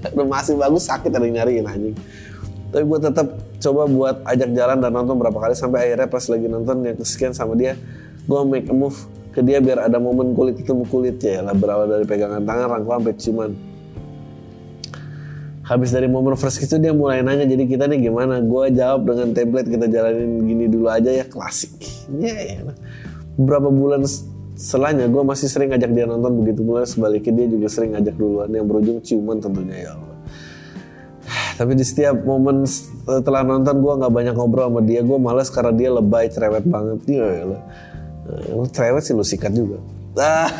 [0.16, 1.96] udah masih bagus sakit ada yang nyariin anjing.
[2.68, 3.26] Tapi gue tetap
[3.64, 7.32] coba buat ajak jalan dan nonton berapa kali sampai akhirnya pas lagi nonton yang kesekian
[7.32, 7.80] sama dia,
[8.28, 11.88] gue make a move ke dia biar ada momen kulit ketemu kulit ya lah berawal
[11.88, 13.71] dari pegangan tangan rangkul sampai ciuman
[15.62, 18.42] habis dari momen first kiss itu dia mulai nanya jadi kita nih gimana?
[18.42, 21.78] Gue jawab dengan template kita jalanin gini dulu aja ya klasik.
[22.18, 22.74] Ya yeah,
[23.38, 24.02] beberapa bulan
[24.58, 28.50] setelahnya gue masih sering ngajak dia nonton begitu mulai sebaliknya dia juga sering ngajak duluan.
[28.50, 30.16] Yang berujung ciuman tentunya ya Allah.
[31.62, 35.00] Tapi di setiap momen setelah nonton gue nggak banyak ngobrol sama dia.
[35.06, 36.98] Gue males karena dia lebay cerewet banget.
[37.06, 37.62] Ya Allah.
[38.50, 39.78] Lu cerewet sih lu sikat juga.
[40.18, 40.50] Ah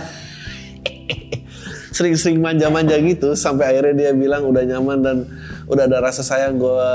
[1.93, 5.17] sering-sering manja-manja gitu sampai akhirnya dia bilang udah nyaman dan
[5.69, 6.89] udah ada rasa sayang gue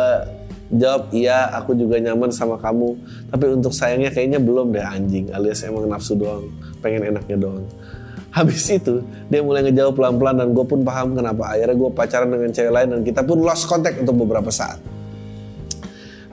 [0.74, 2.98] jawab iya aku juga nyaman sama kamu.
[3.32, 6.50] Tapi untuk sayangnya kayaknya belum deh anjing alias emang nafsu doang
[6.82, 7.64] pengen enaknya doang.
[8.34, 11.56] Habis itu dia mulai ngejawab pelan-pelan dan gue pun paham kenapa.
[11.56, 14.82] Akhirnya gue pacaran dengan cewek lain dan kita pun lost contact untuk beberapa saat.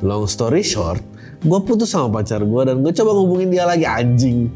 [0.03, 4.49] Long story short gue putus sama pacar gue dan gue coba ngubungin dia lagi anjing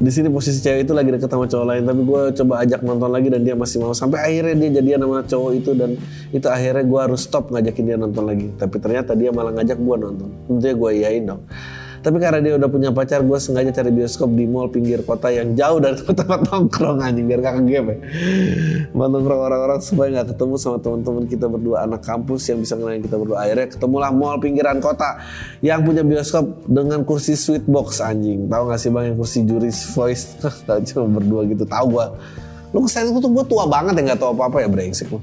[0.00, 3.10] di sini posisi cewek itu lagi deket sama cowok lain tapi gue coba ajak nonton
[3.12, 3.92] lagi dan dia masih mau.
[3.92, 5.90] Sampai akhirnya dia jadian sama cowok itu dan
[6.32, 8.48] itu akhirnya gue harus stop ngajakin dia nonton lagi.
[8.56, 10.28] Tapi ternyata dia malah ngajak gue nonton.
[10.48, 11.44] Tentunya gue iyain dong
[12.00, 15.52] Tapi karena dia udah punya pacar, gue sengaja cari bioskop di mall pinggir kota yang
[15.52, 17.98] jauh dari tempat nongkrong anjing biar gak game ya.
[18.96, 23.16] Nongkrong orang-orang supaya nggak ketemu sama teman-teman kita berdua anak kampus yang bisa ngenalin kita
[23.20, 23.36] berdua.
[23.44, 25.20] Akhirnya ketemulah mall pinggiran kota
[25.60, 28.48] yang punya bioskop dengan kursi sweet box anjing.
[28.48, 30.40] Tahu gak sih bang yang kursi juri voice?
[30.66, 31.68] Tahu cuma berdua gitu.
[31.68, 32.06] Tahu gue.
[32.72, 35.20] Lu kesan itu tuh gue tua banget ya nggak tahu apa-apa ya brengsek lu.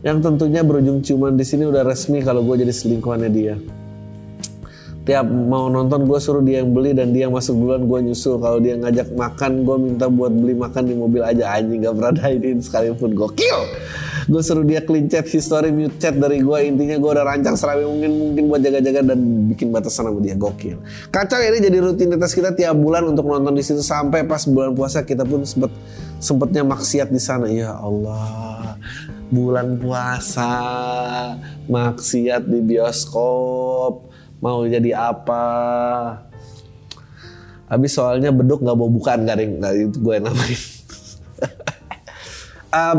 [0.00, 3.56] Yang tentunya berujung ciuman di sini udah resmi kalau gue jadi selingkuhannya dia.
[5.04, 8.40] Tiap mau nonton gue suruh dia yang beli dan dia yang masuk duluan gue nyusul.
[8.40, 12.12] Kalau dia ngajak makan gue minta buat beli makan di mobil aja anjing gak pernah
[12.24, 13.58] dainin sekalipun gokil.
[14.24, 17.84] Gue suruh dia clean chat history mute chat dari gue intinya gue udah rancang serami
[17.84, 19.18] mungkin mungkin buat jaga-jaga dan
[19.52, 20.80] bikin batasan sama dia gokil.
[21.12, 25.04] Kacau ini jadi rutinitas kita tiap bulan untuk nonton di situ sampai pas bulan puasa
[25.04, 25.68] kita pun sempet
[26.16, 28.80] sempetnya maksiat di sana ya Allah
[29.34, 30.54] bulan puasa,
[31.66, 34.13] maksiat di bioskop,
[34.44, 35.42] mau jadi apa?
[37.64, 40.60] Habis soalnya beduk nggak mau bukaan garing, nggak itu gue namain.
[42.76, 42.98] um,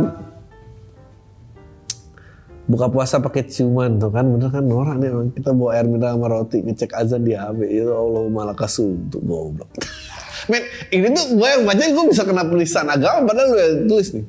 [2.65, 4.65] buka puasa pakai ciuman tuh kan bener kan?
[4.65, 8.57] Norak nih kita bawa air mineral sama roti ngecek azan di HP itu Allah malah
[8.81, 9.69] untuk goblok.
[10.49, 14.09] Men ini tuh gue yang baca gue bisa kena penistaan agama padahal lu yang tulis
[14.17, 14.25] nih.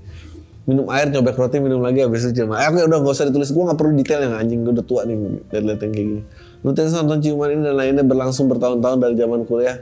[0.68, 2.60] Minum air nyobek roti minum lagi habis itu ciuman.
[2.60, 5.16] Airnya udah gak usah ditulis gue gak perlu detail yang anjing gue udah tua nih
[5.48, 6.22] lihat-lihat yang kayak gini
[6.64, 9.76] rutinitas nonton ciuman ini dan lainnya berlangsung bertahun-tahun dari zaman kuliah.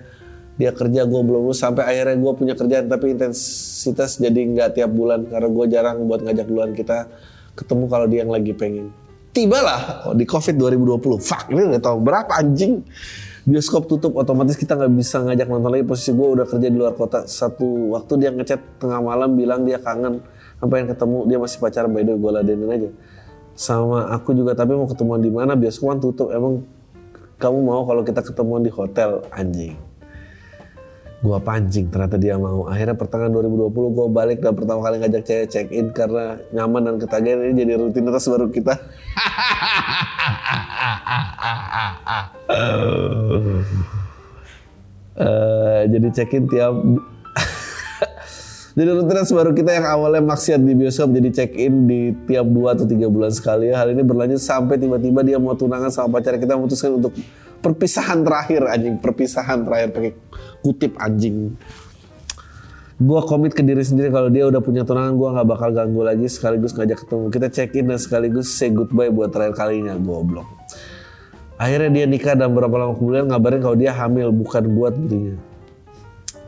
[0.55, 4.91] Dia kerja gue belum lulus sampai akhirnya gue punya kerjaan tapi intensitas jadi nggak tiap
[4.95, 7.11] bulan karena gue jarang buat ngajak duluan kita
[7.59, 8.95] ketemu kalau dia yang lagi pengen.
[9.35, 12.87] Tibalah oh, di covid 2020 fuck ini udah tahu berapa anjing?
[13.45, 15.85] Bioskop tutup otomatis kita nggak bisa ngajak nonton lagi.
[15.85, 17.27] Posisi gue udah kerja di luar kota.
[17.27, 20.23] Satu waktu dia ngechat tengah malam bilang dia kangen
[20.63, 21.91] apa yang ketemu dia masih pacaran.
[21.91, 22.91] By the way gue ladenin aja
[23.55, 25.55] sama aku juga tapi mau ketemuan di mana?
[25.55, 26.29] Bioskop kan tutup.
[26.35, 26.67] Emang
[27.39, 29.23] kamu mau kalau kita ketemuan di hotel?
[29.31, 29.79] Anjing.
[31.25, 32.69] Gua pancing ternyata dia mau.
[32.69, 36.97] Akhirnya pertengahan 2020 gua balik dan pertama kali ngajak cewek check in karena nyaman dan
[37.01, 37.41] ketagihan.
[37.49, 38.75] Ini jadi rutinitas baru kita.
[45.15, 46.75] Uh, jadi check in tiap
[48.75, 52.75] jadi rutinitas baru kita yang awalnya maksiat di bioskop jadi check in di tiap 2
[52.75, 53.71] atau 3 bulan sekali.
[53.71, 57.15] Hal ini berlanjut sampai tiba-tiba dia mau tunangan sama pacar kita memutuskan untuk
[57.63, 60.13] perpisahan terakhir anjing, perpisahan terakhir pakai
[60.59, 61.55] kutip anjing.
[62.99, 66.27] Gua komit ke diri sendiri kalau dia udah punya tunangan gua nggak bakal ganggu lagi
[66.27, 67.25] sekaligus ngajak ketemu.
[67.31, 70.51] Kita check in dan sekaligus say goodbye buat terakhir kalinya goblok.
[71.63, 75.39] Akhirnya dia nikah dan beberapa lama kemudian ngabarin kalau dia hamil bukan buat tentunya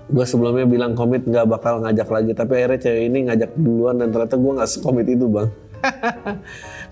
[0.06, 4.14] gue sebelumnya bilang komit nggak bakal ngajak lagi tapi akhirnya cewek ini ngajak duluan dan
[4.14, 5.48] ternyata gue nggak sekomit itu bang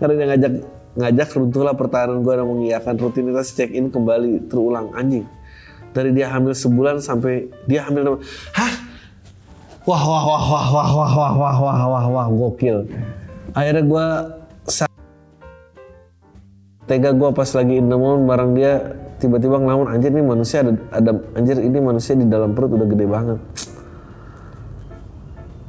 [0.02, 0.52] karena dia ngajak
[0.94, 5.26] ngajak runtuhlah pertahanan gue dan mengiyakan rutinitas check in kembali terulang anjing
[5.94, 8.18] dari dia hamil sebulan sampai dia hamil
[8.50, 8.74] hah
[9.86, 12.82] wah wah wah wah wah wah wah wah wah wah wah gokil
[13.54, 14.06] akhirnya gue
[16.84, 18.72] tega gue pas lagi in the bareng dia
[19.18, 23.06] tiba-tiba ngelamun anjir ini manusia ada, ada anjir ini manusia di dalam perut udah gede
[23.08, 23.38] banget.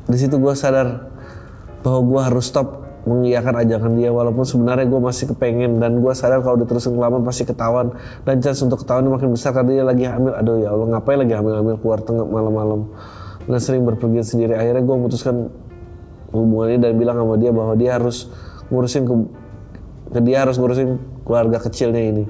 [0.06, 1.08] Di situ gue sadar
[1.82, 6.42] bahwa gue harus stop mengiyakan ajakan dia walaupun sebenarnya gue masih kepengen dan gue sadar
[6.42, 7.94] kalau udah terus ngelamun pasti ketahuan
[8.26, 10.34] dan chance untuk ketahuan makin besar karena dia lagi hamil.
[10.34, 12.92] Aduh ya Allah ngapain lagi hamil-hamil keluar tengah malam-malam?
[13.46, 14.58] Dan sering berpergian sendiri.
[14.58, 15.54] Akhirnya gue memutuskan
[16.34, 18.26] hubungannya dan bilang sama dia bahwa dia harus
[18.74, 19.14] ngurusin ke
[20.22, 22.24] dia harus ngurusin keluarga kecilnya ini.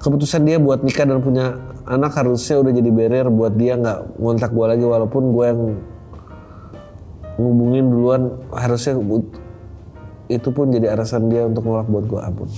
[0.00, 4.52] Keputusan dia buat nikah dan punya anak harusnya udah jadi barrier buat dia nggak ngontak
[4.52, 5.60] gue lagi walaupun gue yang
[7.40, 8.22] ngubungin duluan
[8.52, 8.96] harusnya
[10.28, 12.48] itu pun jadi alasan dia untuk nolak buat gue ampun.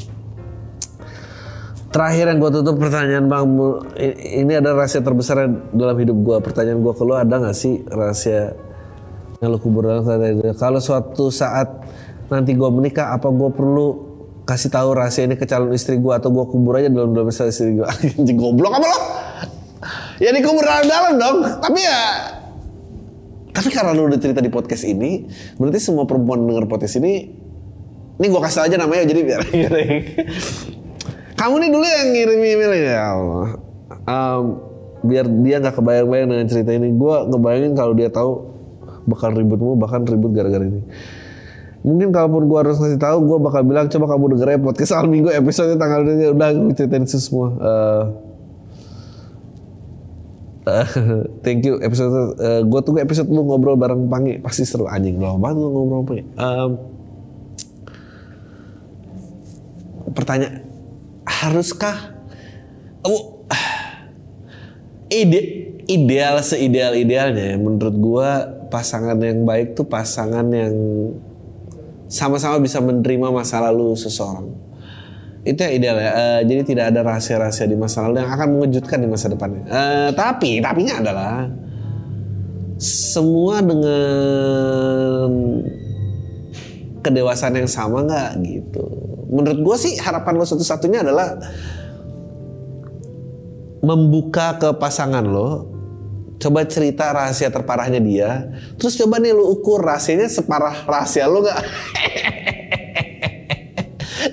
[1.91, 3.47] Terakhir yang gue tutup pertanyaan bang
[4.37, 8.53] ini ada rahasia terbesar dalam hidup gue pertanyaan gue ke lo ada nggak sih rahasia
[9.41, 9.89] yang lo kubur?
[9.89, 10.05] Dalam
[10.55, 11.89] kalau suatu saat
[12.29, 14.06] nanti gue menikah apa gue perlu
[14.47, 17.75] kasih tahu rahasia ini ke calon istri gue atau gue kubur aja dalam dalam istri
[17.77, 19.01] gue anjing goblok apa lo?
[20.23, 21.39] Ya dikubur dalam dalam dong.
[21.61, 22.01] Tapi ya
[23.51, 25.27] tapi karena lu udah cerita di podcast ini
[25.57, 27.33] berarti semua perempuan denger podcast ini
[28.21, 29.41] ini gue kasih aja namanya jadi biar
[31.41, 33.49] kamu nih dulu yang ngirim email ya Allah.
[34.07, 34.45] Um,
[35.05, 36.95] biar dia nggak kebayang-bayang dengan cerita ini.
[36.95, 38.57] Gue ngebayangin kalau dia tahu
[39.07, 40.83] bakal ributmu bahkan ribut gara-gara ini
[41.87, 45.07] mungkin kalaupun gue harus ngasih tahu gue bakal bilang coba kamu denger ya podcast al
[45.07, 46.35] minggu episode tanggal ini.
[46.35, 47.49] Udah gue ceritain semua.
[47.63, 48.03] Uh,
[51.47, 51.79] thank you.
[51.79, 54.43] Episode uh, eh, gue tunggu episode lu ngobrol bareng Pangi.
[54.43, 54.91] Pasti seru.
[54.91, 56.25] Anjing loh banget gue ngobrol Pangi.
[56.35, 56.71] Um,
[60.11, 60.67] pertanyaan
[61.23, 62.19] haruskah?
[63.07, 63.19] Kamu
[65.07, 65.41] ide
[65.87, 68.31] ideal seideal idealnya ya, menurut gua
[68.67, 70.75] pasangan yang baik tuh pasangan yang
[72.17, 74.49] sama-sama bisa menerima masa lalu seseorang.
[75.45, 76.11] Itu yang ideal ya.
[76.11, 79.63] Eh, jadi tidak ada rahasia-rahasia di masa lalu yang akan mengejutkan di masa depannya.
[79.69, 81.45] Eh, tapi tapinya adalah
[82.81, 85.31] semua dengan
[87.05, 88.87] kedewasaan yang sama nggak gitu.
[89.31, 91.39] Menurut gua sih harapan lo satu-satunya adalah
[93.85, 95.76] membuka ke pasangan lo
[96.47, 98.47] coba cerita rahasia terparahnya dia.
[98.79, 101.59] Terus coba nih lu ukur rahasianya separah rahasia lo nggak?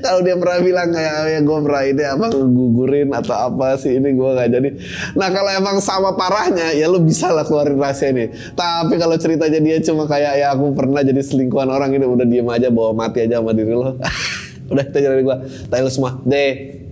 [0.03, 4.13] Kalau dia pernah bilang kayak ya gue pernah ini apa gugurin atau apa sih ini
[4.13, 4.69] gue nggak jadi.
[5.15, 8.27] Nah kalau emang sama parahnya ya lu bisa lah keluarin rahasia ini.
[8.51, 12.49] Tapi kalau ceritanya dia cuma kayak ya aku pernah jadi selingkuhan orang ini udah diem
[12.51, 13.95] aja bawa mati aja sama diri lo
[14.71, 15.37] udah itu dari gue
[15.71, 16.19] tanya lu semua.
[16.27, 16.82] Deh